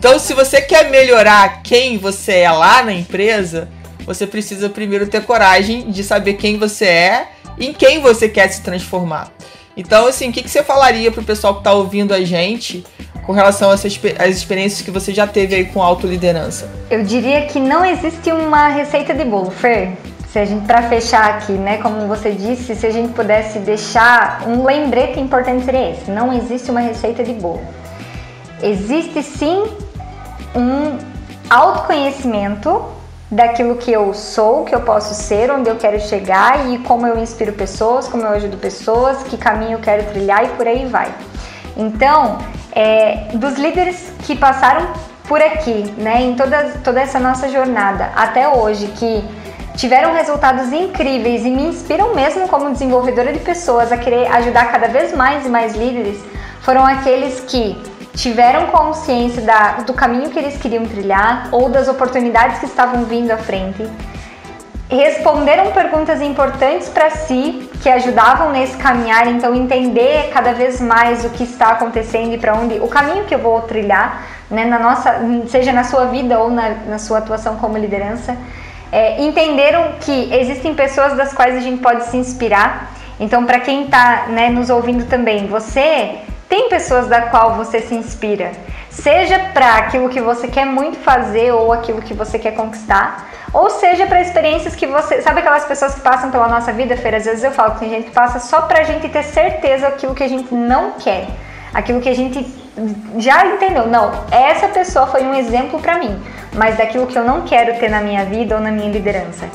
Então, 0.00 0.18
se 0.18 0.32
você 0.32 0.62
quer 0.62 0.88
melhorar 0.90 1.62
quem 1.62 1.98
você 1.98 2.38
é 2.38 2.50
lá 2.50 2.82
na 2.82 2.90
empresa, 2.90 3.68
você 4.06 4.26
precisa 4.26 4.70
primeiro 4.70 5.06
ter 5.06 5.22
coragem 5.26 5.90
de 5.90 6.02
saber 6.02 6.34
quem 6.34 6.56
você 6.56 6.86
é 6.86 7.28
e 7.58 7.66
em 7.66 7.74
quem 7.74 8.00
você 8.00 8.26
quer 8.26 8.48
se 8.48 8.62
transformar. 8.62 9.30
Então, 9.76 10.06
assim, 10.06 10.30
o 10.30 10.32
que, 10.32 10.42
que 10.42 10.48
você 10.48 10.62
falaria 10.62 11.12
pro 11.12 11.22
pessoal 11.22 11.52
que 11.52 11.60
está 11.60 11.74
ouvindo 11.74 12.14
a 12.14 12.24
gente 12.24 12.82
com 13.26 13.32
relação 13.34 13.70
às 13.70 13.84
experiências 13.84 14.80
que 14.80 14.90
você 14.90 15.12
já 15.12 15.26
teve 15.26 15.54
aí 15.54 15.66
com 15.66 15.82
autoliderança? 15.82 16.70
Eu 16.90 17.04
diria 17.04 17.42
que 17.44 17.60
não 17.60 17.84
existe 17.84 18.32
uma 18.32 18.68
receita 18.68 19.12
de 19.12 19.26
bolo, 19.26 19.50
Fer. 19.50 19.98
Se 20.32 20.38
a 20.38 20.46
gente, 20.46 20.64
para 20.64 20.80
fechar 20.80 21.34
aqui, 21.34 21.52
né, 21.52 21.76
como 21.76 22.08
você 22.08 22.30
disse, 22.30 22.74
se 22.74 22.86
a 22.86 22.90
gente 22.90 23.12
pudesse 23.12 23.58
deixar 23.58 24.44
um 24.48 24.64
lembrete 24.64 25.20
importante 25.20 25.62
seria 25.62 25.90
esse: 25.90 26.10
não 26.10 26.32
existe 26.32 26.70
uma 26.70 26.80
receita 26.80 27.22
de 27.22 27.34
bolo. 27.34 27.60
Existe 28.62 29.22
sim 29.22 29.64
um 30.54 30.98
autoconhecimento 31.48 32.84
daquilo 33.30 33.76
que 33.76 33.92
eu 33.92 34.12
sou, 34.12 34.64
que 34.64 34.74
eu 34.74 34.80
posso 34.80 35.14
ser, 35.14 35.50
onde 35.50 35.68
eu 35.68 35.76
quero 35.76 36.00
chegar 36.00 36.68
e 36.68 36.78
como 36.78 37.06
eu 37.06 37.18
inspiro 37.18 37.52
pessoas, 37.52 38.08
como 38.08 38.24
eu 38.24 38.30
ajudo 38.30 38.56
pessoas, 38.56 39.22
que 39.22 39.36
caminho 39.36 39.74
eu 39.74 39.78
quero 39.78 40.04
trilhar 40.10 40.44
e 40.44 40.48
por 40.48 40.66
aí 40.66 40.86
vai. 40.86 41.12
Então, 41.76 42.38
é, 42.72 43.28
dos 43.34 43.54
líderes 43.54 44.12
que 44.24 44.34
passaram 44.34 44.88
por 45.28 45.40
aqui, 45.40 45.94
né, 45.96 46.22
em 46.22 46.34
toda, 46.34 46.74
toda 46.82 47.00
essa 47.00 47.20
nossa 47.20 47.48
jornada 47.48 48.10
até 48.16 48.48
hoje, 48.48 48.88
que 48.98 49.24
tiveram 49.76 50.12
resultados 50.12 50.72
incríveis 50.72 51.44
e 51.44 51.50
me 51.50 51.66
inspiram 51.68 52.14
mesmo 52.14 52.48
como 52.48 52.70
desenvolvedora 52.72 53.32
de 53.32 53.38
pessoas 53.38 53.92
a 53.92 53.96
querer 53.96 54.26
ajudar 54.26 54.72
cada 54.72 54.88
vez 54.88 55.14
mais 55.14 55.46
e 55.46 55.48
mais 55.48 55.76
líderes, 55.76 56.20
foram 56.62 56.84
aqueles 56.84 57.40
que 57.40 57.80
tiveram 58.14 58.66
consciência 58.66 59.42
da, 59.42 59.72
do 59.86 59.94
caminho 59.94 60.30
que 60.30 60.38
eles 60.38 60.56
queriam 60.56 60.84
trilhar 60.86 61.48
ou 61.52 61.68
das 61.68 61.88
oportunidades 61.88 62.58
que 62.58 62.66
estavam 62.66 63.04
vindo 63.04 63.30
à 63.30 63.36
frente, 63.36 63.88
responderam 64.88 65.70
perguntas 65.70 66.20
importantes 66.20 66.88
para 66.88 67.10
si 67.10 67.70
que 67.80 67.88
ajudavam 67.88 68.50
nesse 68.50 68.76
caminhar, 68.76 69.28
então 69.28 69.54
entender 69.54 70.30
cada 70.32 70.52
vez 70.52 70.80
mais 70.80 71.24
o 71.24 71.30
que 71.30 71.44
está 71.44 71.70
acontecendo 71.70 72.34
e 72.34 72.38
para 72.38 72.54
onde 72.54 72.78
o 72.80 72.88
caminho 72.88 73.24
que 73.24 73.34
eu 73.34 73.38
vou 73.38 73.62
trilhar, 73.62 74.26
né, 74.50 74.64
na 74.64 74.78
nossa, 74.78 75.20
seja 75.48 75.72
na 75.72 75.84
sua 75.84 76.06
vida 76.06 76.38
ou 76.40 76.50
na, 76.50 76.70
na 76.86 76.98
sua 76.98 77.18
atuação 77.18 77.56
como 77.56 77.78
liderança, 77.78 78.36
é, 78.90 79.22
entenderam 79.22 79.92
que 80.00 80.34
existem 80.34 80.74
pessoas 80.74 81.16
das 81.16 81.32
quais 81.32 81.56
a 81.56 81.60
gente 81.60 81.80
pode 81.80 82.04
se 82.06 82.16
inspirar. 82.16 82.90
Então, 83.20 83.46
para 83.46 83.60
quem 83.60 83.84
está 83.84 84.26
né, 84.28 84.50
nos 84.50 84.70
ouvindo 84.70 85.06
também, 85.08 85.46
você 85.46 86.18
tem 86.50 86.68
pessoas 86.68 87.06
da 87.06 87.22
qual 87.22 87.54
você 87.54 87.80
se 87.80 87.94
inspira, 87.94 88.50
seja 88.90 89.38
para 89.54 89.76
aquilo 89.76 90.08
que 90.08 90.20
você 90.20 90.48
quer 90.48 90.66
muito 90.66 90.98
fazer 90.98 91.52
ou 91.52 91.72
aquilo 91.72 92.02
que 92.02 92.12
você 92.12 92.40
quer 92.40 92.56
conquistar, 92.56 93.30
ou 93.52 93.70
seja 93.70 94.04
para 94.06 94.20
experiências 94.20 94.74
que 94.74 94.84
você. 94.84 95.22
Sabe 95.22 95.40
aquelas 95.40 95.64
pessoas 95.64 95.94
que 95.94 96.00
passam 96.00 96.28
pela 96.32 96.48
nossa 96.48 96.72
vida, 96.72 96.96
Feira? 96.96 97.18
Às 97.18 97.24
vezes 97.24 97.44
eu 97.44 97.52
falo 97.52 97.74
que 97.74 97.80
tem 97.80 97.90
gente 97.90 98.06
que 98.06 98.10
passa 98.10 98.40
só 98.40 98.62
pra 98.62 98.82
gente 98.82 99.08
ter 99.08 99.22
certeza 99.22 99.90
daquilo 99.90 100.12
que 100.12 100.24
a 100.24 100.28
gente 100.28 100.52
não 100.52 100.92
quer, 100.98 101.28
aquilo 101.72 102.00
que 102.00 102.08
a 102.08 102.14
gente 102.14 102.44
já 103.16 103.46
entendeu. 103.46 103.86
Não, 103.86 104.10
essa 104.32 104.66
pessoa 104.66 105.06
foi 105.06 105.22
um 105.22 105.34
exemplo 105.34 105.78
para 105.78 105.98
mim, 105.98 106.20
mas 106.52 106.76
daquilo 106.76 107.06
que 107.06 107.16
eu 107.16 107.24
não 107.24 107.42
quero 107.42 107.78
ter 107.78 107.88
na 107.88 108.00
minha 108.00 108.24
vida 108.24 108.56
ou 108.56 108.60
na 108.60 108.72
minha 108.72 108.90
liderança. 108.90 109.48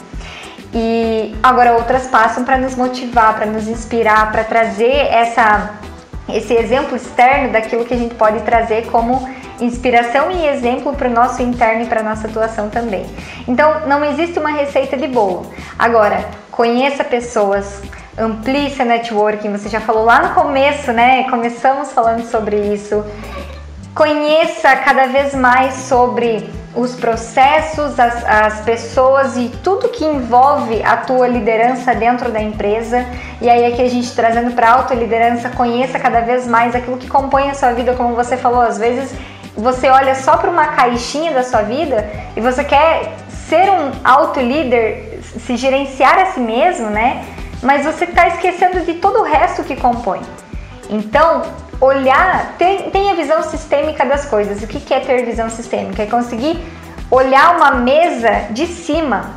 E 0.73 1.35
agora 1.43 1.73
outras 1.73 2.07
passam 2.07 2.45
para 2.45 2.57
nos 2.57 2.75
motivar, 2.75 3.35
para 3.35 3.45
nos 3.45 3.67
inspirar, 3.67 4.31
para 4.31 4.45
trazer 4.45 5.07
essa 5.11 5.84
esse 6.29 6.53
exemplo 6.53 6.95
externo 6.95 7.51
daquilo 7.51 7.85
que 7.85 7.93
a 7.93 7.97
gente 7.97 8.15
pode 8.15 8.39
trazer 8.41 8.87
como 8.87 9.27
inspiração 9.61 10.31
e 10.31 10.47
exemplo 10.47 10.93
para 10.93 11.07
o 11.07 11.11
nosso 11.11 11.41
interno 11.41 11.83
e 11.83 11.85
para 11.85 12.01
a 12.01 12.03
nossa 12.03 12.27
atuação 12.27 12.69
também. 12.69 13.05
Então, 13.47 13.87
não 13.87 14.03
existe 14.03 14.37
uma 14.39 14.51
receita 14.51 14.97
de 14.97 15.07
bolo. 15.07 15.51
Agora, 15.77 16.25
conheça 16.51 17.03
pessoas, 17.03 17.81
amplie 18.17 18.69
seu 18.71 18.85
networking. 18.85 19.51
Você 19.51 19.69
já 19.69 19.79
falou 19.79 20.03
lá 20.03 20.21
no 20.27 20.33
começo, 20.33 20.91
né? 20.91 21.29
Começamos 21.29 21.91
falando 21.91 22.25
sobre 22.29 22.57
isso. 22.73 23.05
Conheça 23.93 24.75
cada 24.77 25.07
vez 25.07 25.33
mais 25.33 25.73
sobre 25.73 26.49
os 26.75 26.95
processos, 26.95 27.99
as, 27.99 28.23
as 28.25 28.61
pessoas 28.61 29.37
e 29.37 29.49
tudo 29.63 29.89
que 29.89 30.03
envolve 30.03 30.83
a 30.83 30.97
tua 30.97 31.27
liderança 31.27 31.95
dentro 31.95 32.31
da 32.31 32.41
empresa. 32.41 33.05
E 33.41 33.49
aí 33.49 33.65
aqui 33.65 33.81
a 33.81 33.89
gente 33.89 34.13
trazendo 34.13 34.51
para 34.51 34.67
a 34.67 34.73
autoliderança, 34.73 35.49
conheça 35.49 35.97
cada 35.97 36.21
vez 36.21 36.45
mais 36.45 36.75
aquilo 36.75 36.97
que 36.97 37.07
compõe 37.07 37.49
a 37.49 37.53
sua 37.53 37.71
vida, 37.71 37.93
como 37.93 38.15
você 38.15 38.35
falou, 38.35 38.61
às 38.61 38.77
vezes 38.77 39.13
você 39.55 39.89
olha 39.89 40.15
só 40.15 40.35
para 40.35 40.49
uma 40.49 40.67
caixinha 40.67 41.31
da 41.31 41.43
sua 41.43 41.61
vida 41.61 42.09
e 42.35 42.41
você 42.41 42.63
quer 42.63 43.13
ser 43.47 43.69
um 43.69 43.91
auto-líder, 44.03 45.21
se 45.39 45.55
gerenciar 45.55 46.19
a 46.19 46.25
si 46.27 46.39
mesmo, 46.39 46.89
né? 46.89 47.23
Mas 47.61 47.85
você 47.85 48.05
está 48.05 48.27
esquecendo 48.27 48.81
de 48.81 48.95
todo 48.95 49.19
o 49.19 49.23
resto 49.23 49.63
que 49.63 49.75
compõe. 49.75 50.21
Então, 50.89 51.41
olhar, 51.79 52.55
tem, 52.57 52.89
tem 52.89 53.11
a 53.11 53.13
visão 53.13 53.43
sistêmica 53.43 54.05
das 54.05 54.25
coisas. 54.25 54.61
O 54.63 54.67
que, 54.67 54.79
que 54.79 54.93
é 54.93 54.99
ter 54.99 55.25
visão 55.25 55.49
sistêmica? 55.49 56.03
É 56.03 56.05
conseguir 56.05 56.59
olhar 57.09 57.55
uma 57.55 57.71
mesa 57.71 58.47
de 58.51 58.65
cima, 58.67 59.31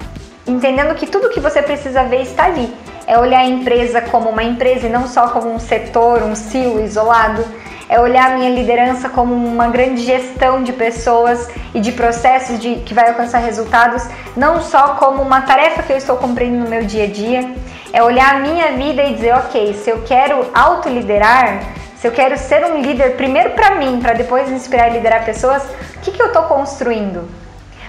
entendendo 0.46 0.94
que 0.94 1.07
tudo 1.07 1.31
que 1.31 1.40
você 1.40 1.62
precisa 1.62 2.05
ver 2.05 2.22
está 2.22 2.44
ali. 2.44 2.72
É 3.07 3.18
olhar 3.18 3.40
a 3.40 3.46
empresa 3.46 4.03
como 4.03 4.29
uma 4.29 4.44
empresa 4.44 4.87
e 4.87 4.90
não 4.90 5.07
só 5.09 5.29
como 5.29 5.51
um 5.53 5.59
setor, 5.59 6.22
um 6.22 6.35
silo 6.35 6.83
isolado. 6.85 7.44
É 7.88 7.98
olhar 7.98 8.33
a 8.33 8.37
minha 8.37 8.51
liderança 8.51 9.09
como 9.09 9.35
uma 9.35 9.68
grande 9.68 10.03
gestão 10.03 10.62
de 10.62 10.74
pessoas 10.74 11.48
e 11.74 11.81
de 11.81 11.90
processos 11.92 12.59
de, 12.59 12.74
que 12.77 12.92
vai 12.92 13.09
alcançar 13.09 13.38
resultados, 13.38 14.07
não 14.37 14.61
só 14.61 14.88
como 14.96 15.22
uma 15.22 15.40
tarefa 15.40 15.83
que 15.83 15.94
eu 15.94 15.96
estou 15.96 16.16
cumprindo 16.16 16.59
no 16.59 16.68
meu 16.68 16.85
dia 16.85 17.05
a 17.05 17.07
dia. 17.07 17.51
É 17.90 18.03
olhar 18.03 18.35
a 18.35 18.38
minha 18.40 18.72
vida 18.72 19.03
e 19.05 19.14
dizer, 19.14 19.35
ok, 19.37 19.72
se 19.72 19.88
eu 19.88 20.03
quero 20.03 20.51
autoliderar, 20.53 21.62
se 22.00 22.06
eu 22.06 22.12
quero 22.12 22.37
ser 22.37 22.64
um 22.64 22.80
líder 22.80 23.16
primeiro 23.16 23.50
para 23.50 23.74
mim, 23.74 24.00
para 24.00 24.12
depois 24.12 24.48
inspirar 24.50 24.88
e 24.88 24.92
liderar 24.92 25.24
pessoas, 25.24 25.64
o 25.64 26.00
que, 26.00 26.12
que 26.12 26.22
eu 26.22 26.28
estou 26.28 26.44
construindo? 26.44 27.28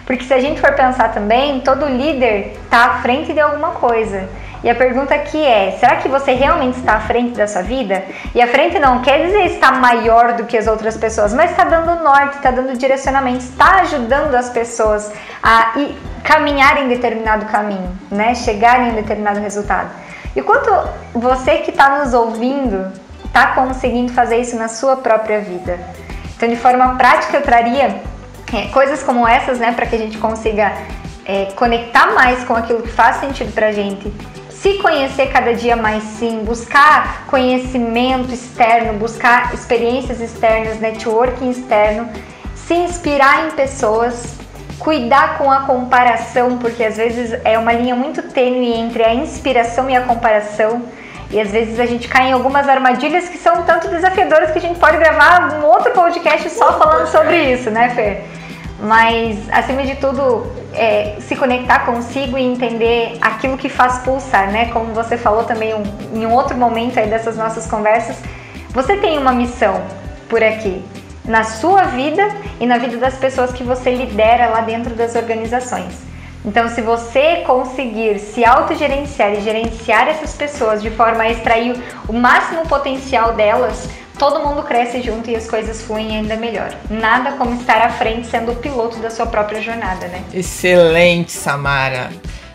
Porque 0.03 0.23
se 0.23 0.33
a 0.33 0.39
gente 0.39 0.59
for 0.59 0.73
pensar 0.73 1.13
também, 1.13 1.59
todo 1.59 1.85
líder 1.85 2.57
está 2.63 2.85
à 2.85 3.01
frente 3.01 3.31
de 3.31 3.39
alguma 3.39 3.69
coisa. 3.71 4.27
E 4.63 4.69
a 4.69 4.73
pergunta 4.73 5.13
aqui 5.13 5.37
é: 5.37 5.77
será 5.79 5.97
que 5.97 6.09
você 6.09 6.33
realmente 6.33 6.79
está 6.79 6.95
à 6.95 6.99
frente 6.99 7.37
da 7.37 7.47
sua 7.47 7.61
vida? 7.61 8.03
E 8.33 8.41
à 8.41 8.47
frente 8.47 8.79
não 8.79 9.03
quer 9.03 9.27
dizer 9.27 9.45
estar 9.45 9.73
maior 9.79 10.33
do 10.33 10.45
que 10.45 10.57
as 10.57 10.65
outras 10.65 10.97
pessoas, 10.97 11.31
mas 11.31 11.51
está 11.51 11.63
dando 11.63 12.03
norte, 12.03 12.37
está 12.37 12.49
dando 12.49 12.75
direcionamento, 12.75 13.43
está 13.43 13.81
ajudando 13.81 14.33
as 14.33 14.49
pessoas 14.49 15.11
a 15.43 15.73
ir, 15.77 15.95
caminhar 16.23 16.81
em 16.81 16.87
determinado 16.87 17.45
caminho, 17.45 17.95
né? 18.09 18.33
Chegar 18.33 18.81
em 18.87 18.95
determinado 18.95 19.39
resultado. 19.39 19.91
E 20.35 20.41
quanto 20.41 20.71
você 21.13 21.57
que 21.57 21.69
está 21.69 21.99
nos 21.99 22.15
ouvindo 22.15 22.91
está 23.29 23.47
conseguindo 23.53 24.11
fazer 24.11 24.37
isso 24.37 24.55
na 24.57 24.67
sua 24.67 24.97
própria 24.97 25.39
vida. 25.39 25.79
Então, 26.35 26.49
de 26.49 26.57
forma 26.57 26.95
prática, 26.95 27.37
eu 27.37 27.41
traria 27.41 28.01
é, 28.53 28.65
coisas 28.71 29.01
como 29.01 29.27
essas, 29.27 29.59
né, 29.59 29.71
para 29.71 29.85
que 29.85 29.95
a 29.95 29.99
gente 29.99 30.17
consiga 30.17 30.73
é, 31.25 31.45
conectar 31.55 32.13
mais 32.13 32.43
com 32.43 32.55
aquilo 32.55 32.81
que 32.81 32.89
faz 32.89 33.17
sentido 33.17 33.53
para 33.53 33.71
gente, 33.71 34.11
se 34.49 34.73
conhecer 34.79 35.27
cada 35.27 35.53
dia 35.53 35.75
mais 35.75 36.03
sim, 36.03 36.43
buscar 36.43 37.25
conhecimento 37.27 38.33
externo, 38.33 38.99
buscar 38.99 39.53
experiências 39.53 40.19
externas, 40.19 40.79
networking 40.79 41.49
externo, 41.49 42.09
se 42.55 42.73
inspirar 42.73 43.47
em 43.47 43.51
pessoas, 43.51 44.35
cuidar 44.77 45.37
com 45.37 45.49
a 45.49 45.61
comparação, 45.61 46.57
porque 46.57 46.83
às 46.83 46.97
vezes 46.97 47.39
é 47.45 47.57
uma 47.57 47.71
linha 47.71 47.95
muito 47.95 48.21
tênue 48.23 48.73
entre 48.73 49.03
a 49.03 49.13
inspiração 49.13 49.89
e 49.89 49.95
a 49.95 50.01
comparação. 50.01 50.81
E 51.31 51.39
às 51.39 51.51
vezes 51.51 51.79
a 51.79 51.85
gente 51.85 52.07
cai 52.07 52.29
em 52.29 52.31
algumas 52.31 52.67
armadilhas 52.67 53.29
que 53.29 53.37
são 53.37 53.63
tanto 53.63 53.87
desafiadoras 53.87 54.51
que 54.51 54.57
a 54.57 54.61
gente 54.61 54.79
pode 54.79 54.97
gravar 54.97 55.59
um 55.59 55.65
outro 55.65 55.91
podcast 55.91 56.49
só 56.49 56.77
falando 56.79 57.07
sobre 57.07 57.53
isso, 57.53 57.69
né, 57.69 57.89
Fer? 57.89 58.25
Mas, 58.81 59.37
acima 59.51 59.83
de 59.83 59.95
tudo, 59.95 60.47
é, 60.73 61.17
se 61.19 61.35
conectar 61.35 61.85
consigo 61.85 62.37
e 62.37 62.43
entender 62.43 63.17
aquilo 63.21 63.57
que 63.57 63.67
faz 63.67 63.99
pulsar, 63.99 64.49
né? 64.51 64.69
Como 64.71 64.93
você 64.93 65.17
falou 65.17 65.43
também 65.43 65.73
um, 65.73 65.83
em 66.13 66.25
um 66.25 66.33
outro 66.33 66.57
momento 66.57 66.97
aí 66.97 67.07
dessas 67.07 67.35
nossas 67.35 67.67
conversas, 67.67 68.15
você 68.69 68.95
tem 68.95 69.17
uma 69.17 69.33
missão 69.33 69.81
por 70.29 70.41
aqui, 70.41 70.83
na 71.25 71.43
sua 71.43 71.83
vida 71.83 72.25
e 72.59 72.65
na 72.65 72.77
vida 72.77 72.97
das 72.97 73.15
pessoas 73.15 73.51
que 73.51 73.63
você 73.63 73.93
lidera 73.93 74.47
lá 74.47 74.61
dentro 74.61 74.95
das 74.95 75.15
organizações. 75.15 76.08
Então, 76.45 76.69
se 76.69 76.81
você 76.81 77.43
conseguir 77.45 78.19
se 78.19 78.45
autogerenciar 78.45 79.33
e 79.33 79.41
gerenciar 79.41 80.07
essas 80.07 80.33
pessoas 80.33 80.81
de 80.81 80.89
forma 80.89 81.23
a 81.23 81.29
extrair 81.29 81.75
o 82.07 82.13
máximo 82.13 82.65
potencial 82.65 83.33
delas, 83.33 83.89
todo 84.17 84.45
mundo 84.45 84.63
cresce 84.63 85.01
junto 85.01 85.29
e 85.29 85.35
as 85.35 85.47
coisas 85.47 85.81
fluem 85.81 86.17
ainda 86.17 86.37
melhor. 86.37 86.73
Nada 86.89 87.33
como 87.33 87.59
estar 87.59 87.81
à 87.81 87.89
frente 87.89 88.27
sendo 88.27 88.53
o 88.53 88.55
piloto 88.55 88.99
da 88.99 89.09
sua 89.09 89.25
própria 89.25 89.61
jornada, 89.61 90.07
né? 90.07 90.23
Excelente, 90.33 91.31
Samara. 91.31 92.09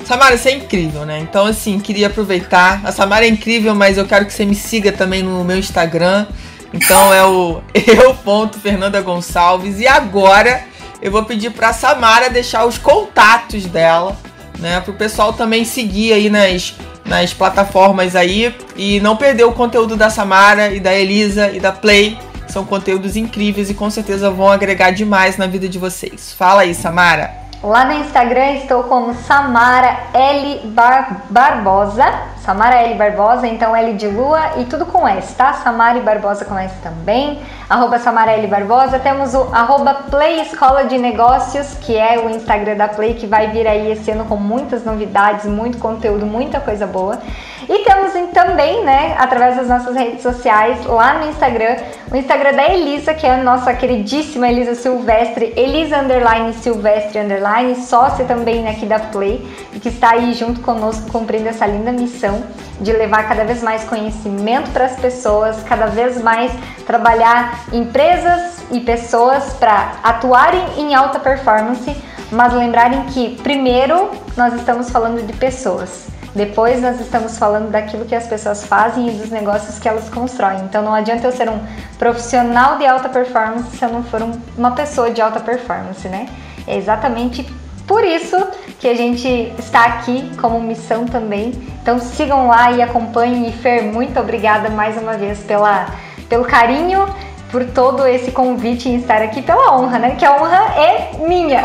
Samara, 0.05 0.37
você 0.37 0.51
é 0.51 0.57
incrível, 0.57 1.07
né? 1.07 1.19
Então, 1.19 1.47
assim, 1.47 1.79
queria 1.79 2.09
aproveitar. 2.09 2.81
A 2.85 2.93
Samara 2.93 3.25
é 3.25 3.29
incrível, 3.29 3.75
mas 3.75 3.99
eu 3.99 4.07
quero 4.07 4.27
que 4.27 4.33
você 4.33 4.45
me 4.45 4.55
siga 4.55 4.93
também 4.93 5.23
no 5.23 5.43
meu 5.45 5.59
Instagram. 5.59 6.27
Então 6.75 7.15
é 7.15 7.25
o 7.25 7.63
eu.fernandagonçalves. 7.73 9.81
E 9.81 9.87
agora 9.87 10.65
eu 11.01 11.11
vou 11.11 11.25
pedir 11.25 11.51
para 11.51 11.73
Samara 11.73 12.31
deixar 12.31 12.65
os 12.65 12.79
contatos 12.79 13.67
dela, 13.67 14.17
né, 14.59 14.81
para 14.81 14.91
o 14.91 14.95
pessoal 14.95 15.33
também 15.33 15.65
seguir 15.65 16.13
aí 16.13 16.31
nas, 16.31 16.75
nas 17.05 17.33
plataformas 17.33 18.17
aí 18.17 18.55
e 18.77 19.01
não 19.01 19.17
perder 19.17 19.45
o 19.45 19.53
conteúdo 19.53 19.97
da 19.97 20.11
Samara 20.11 20.73
e 20.73 20.81
da 20.81 20.95
Elisa 20.95 21.51
e 21.51 21.61
da 21.61 21.73
Play. 21.73 22.19
São 22.47 22.65
conteúdos 22.65 23.17
incríveis 23.17 23.71
e 23.71 23.75
com 23.75 23.91
certeza 23.91 24.31
vão 24.31 24.49
agregar 24.49 24.91
demais 24.91 25.37
na 25.37 25.47
vida 25.47 25.69
de 25.69 25.79
vocês. 25.79 26.33
Fala 26.33 26.63
aí, 26.63 26.75
Samara. 26.75 27.35
Lá 27.63 27.87
no 27.87 27.95
Instagram 27.95 28.57
estou 28.57 28.85
como 28.85 29.15
Samara 29.15 29.99
L 30.13 30.61
Bar 30.67 31.23
Barbosa 31.31 32.34
Samara 32.45 32.83
L 32.83 32.95
Barbosa, 32.97 33.47
então 33.47 33.75
L 33.75 33.95
de 33.95 34.07
Lua 34.07 34.59
e 34.59 34.67
tudo 34.67 34.85
com 34.85 35.09
S, 35.09 35.35
tá? 35.35 35.55
Samara 35.55 35.97
e 35.97 36.03
Barbosa 36.03 36.45
com 36.45 36.59
S 36.59 36.75
também. 36.83 37.41
Arroba 37.71 37.99
Samara 37.99 38.33
L 38.33 38.47
Barbosa. 38.47 38.99
Temos 38.99 39.33
o 39.33 39.49
arroba 39.51 39.95
Play 40.11 40.43
Escola 40.43 40.85
de 40.85 40.99
Negócios, 40.99 41.73
que 41.81 41.97
é 41.97 42.19
o 42.19 42.29
Instagram 42.29 42.77
da 42.77 42.87
Play, 42.87 43.15
que 43.15 43.27
vai 43.27 43.49
vir 43.49 43.67
aí 43.67 43.91
esse 43.91 44.11
ano 44.11 44.27
com 44.27 44.37
muitas 44.37 44.85
novidades, 44.85 45.47
muito 45.47 45.79
conteúdo, 45.79 46.27
muita 46.27 46.61
coisa 46.61 46.87
boa. 46.87 47.19
E 47.67 47.79
temos 47.79 48.13
também, 48.35 48.85
né, 48.85 49.17
através 49.19 49.57
das 49.57 49.69
nossas 49.69 49.97
redes 49.97 50.21
sociais, 50.23 50.85
lá 50.85 51.15
no 51.15 51.31
Instagram, 51.31 51.77
o 52.13 52.17
Instagram 52.17 52.53
da 52.53 52.69
Elisa, 52.69 53.15
que 53.15 53.27
é 53.27 53.35
a 53.35 53.43
nossa 53.43 53.73
queridíssima 53.73 54.49
Elisa 54.49 54.75
Silvestre, 54.75 55.55
Elisa 55.57 55.99
Underline 55.99 56.53
Silvestre 56.53 57.21
Underline, 57.21 57.77
sócia 57.77 58.27
também 58.27 58.69
aqui 58.69 58.85
da 58.85 58.99
Play, 58.99 59.39
que 59.81 59.89
está 59.89 60.11
aí 60.11 60.35
junto 60.35 60.61
conosco 60.61 61.11
cumprindo 61.11 61.49
essa 61.49 61.65
linda 61.65 61.91
missão 61.91 62.34
missão 62.35 62.43
de 62.81 62.93
levar 62.93 63.29
cada 63.29 63.45
vez 63.45 63.63
mais 63.63 63.85
conhecimento 63.85 64.71
para 64.71 64.87
as 64.87 64.97
pessoas, 64.97 65.63
cada 65.63 65.87
vez 65.87 66.21
mais 66.21 66.53
trabalhar 66.87 67.65
empresas 67.73 68.63
e 68.71 68.81
pessoas 68.81 69.53
para 69.55 69.93
atuarem 70.03 70.81
em 70.81 70.95
alta 70.95 71.21
performance, 71.21 71.97
mas 72.33 72.53
lembrarem 72.53 73.05
que 73.07 73.37
primeiro 73.43 74.11
nós 74.37 74.55
estamos 74.55 74.91
falando 74.91 75.25
de 75.25 75.33
pessoas. 75.35 76.09
Depois 76.35 76.83
nós 76.83 77.01
estamos 77.01 77.39
falando 77.39 77.71
daquilo 77.71 78.05
que 78.05 78.15
as 78.15 78.27
pessoas 78.27 78.65
fazem 78.67 79.09
e 79.09 79.13
dos 79.13 79.31
negócios 79.31 79.79
que 79.79 79.89
elas 79.89 80.09
constroem. 80.09 80.63
Então 80.65 80.83
não 80.83 80.93
adianta 80.93 81.29
eu 81.29 81.33
ser 81.33 81.49
um 81.49 81.61
profissional 81.97 82.77
de 82.77 82.85
alta 82.85 83.09
performance 83.09 83.77
se 83.77 83.85
eu 83.85 83.89
não 83.91 84.03
for 84.03 84.21
um, 84.21 84.33
uma 84.59 84.73
pessoa 84.73 85.13
de 85.13 85.23
alta 85.23 85.39
performance, 85.39 86.09
né? 86.09 86.27
É 86.67 86.77
exatamente 86.77 87.47
por 87.87 88.03
isso 88.03 88.37
que 88.85 88.89
a 88.89 88.95
gente 88.95 89.51
está 89.59 89.87
aqui 89.87 90.31
como 90.37 90.61
missão 90.61 91.07
também. 91.07 91.55
Então 91.81 91.99
sigam 91.99 92.49
lá 92.49 92.71
e 92.71 92.83
acompanhem. 92.83 93.49
E 93.49 93.53
Fer, 93.53 93.83
muito 93.83 94.21
obrigada 94.21 94.69
mais 94.69 95.01
uma 95.01 95.17
vez 95.17 95.39
pela, 95.39 95.87
pelo 96.29 96.45
carinho, 96.45 97.07
por 97.51 97.65
todo 97.65 98.07
esse 98.07 98.31
convite 98.31 98.91
em 98.91 98.97
estar 98.97 99.23
aqui, 99.23 99.41
pela 99.41 99.75
honra, 99.75 99.99
né? 99.99 100.17
Que 100.17 100.27
a 100.27 100.37
honra 100.37 100.75
é 100.77 101.13
minha. 101.27 101.63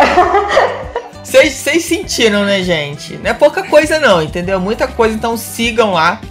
Vocês 1.22 1.84
sentiram, 1.84 2.46
né, 2.46 2.64
gente? 2.64 3.18
Não 3.18 3.32
é 3.32 3.34
pouca 3.34 3.64
coisa, 3.64 4.00
não, 4.00 4.24
entendeu? 4.24 4.58
Muita 4.58 4.88
coisa, 4.88 5.14
então 5.14 5.36
sigam 5.36 5.92
lá. 5.92 6.22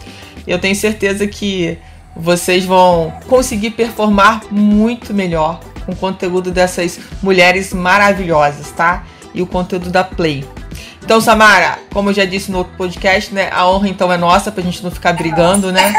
Eu 0.47 0.59
tenho 0.59 0.75
certeza 0.75 1.27
que 1.27 1.77
vocês 2.17 2.65
vão 2.65 3.13
conseguir 3.29 3.73
performar 3.73 4.41
muito 4.51 5.13
melhor 5.13 5.61
com 5.85 5.93
o 5.93 5.97
conteúdo 5.97 6.51
dessas 6.51 6.99
mulheres 7.23 7.75
maravilhosas, 7.75 8.71
tá? 8.71 9.05
E 9.35 9.43
o 9.43 9.47
conteúdo 9.47 9.91
da 9.91 10.03
Play. 10.03 10.47
Então, 11.09 11.23
Samara, 11.23 11.79
como 11.91 12.11
eu 12.11 12.15
já 12.15 12.27
disse 12.27 12.53
no 12.53 12.59
outro 12.59 12.75
podcast, 12.77 13.33
né? 13.33 13.49
A 13.51 13.67
honra 13.67 13.89
então 13.89 14.13
é 14.13 14.19
nossa 14.19 14.53
pra 14.53 14.63
gente 14.63 14.85
não 14.85 14.91
ficar 14.91 15.15
brigando, 15.15 15.73
né? 15.73 15.91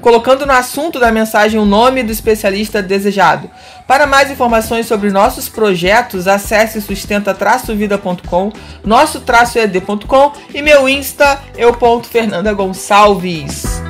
colocando 0.00 0.46
no 0.46 0.52
assunto 0.52 0.98
da 0.98 1.12
mensagem 1.12 1.60
o 1.60 1.64
nome 1.64 2.02
do 2.02 2.10
especialista 2.10 2.82
desejado. 2.82 3.48
Para 3.86 4.06
mais 4.06 4.28
informações 4.30 4.86
sobre 4.86 5.10
nossos 5.10 5.48
projetos, 5.48 6.26
acesse 6.26 6.80
sustenta-vida.com, 6.80 8.50
nosso-ed.com 8.84 10.32
e 10.54 10.62
meu 10.62 10.88
Insta, 10.88 11.38
eu.fernandagonçalves. 11.56 13.89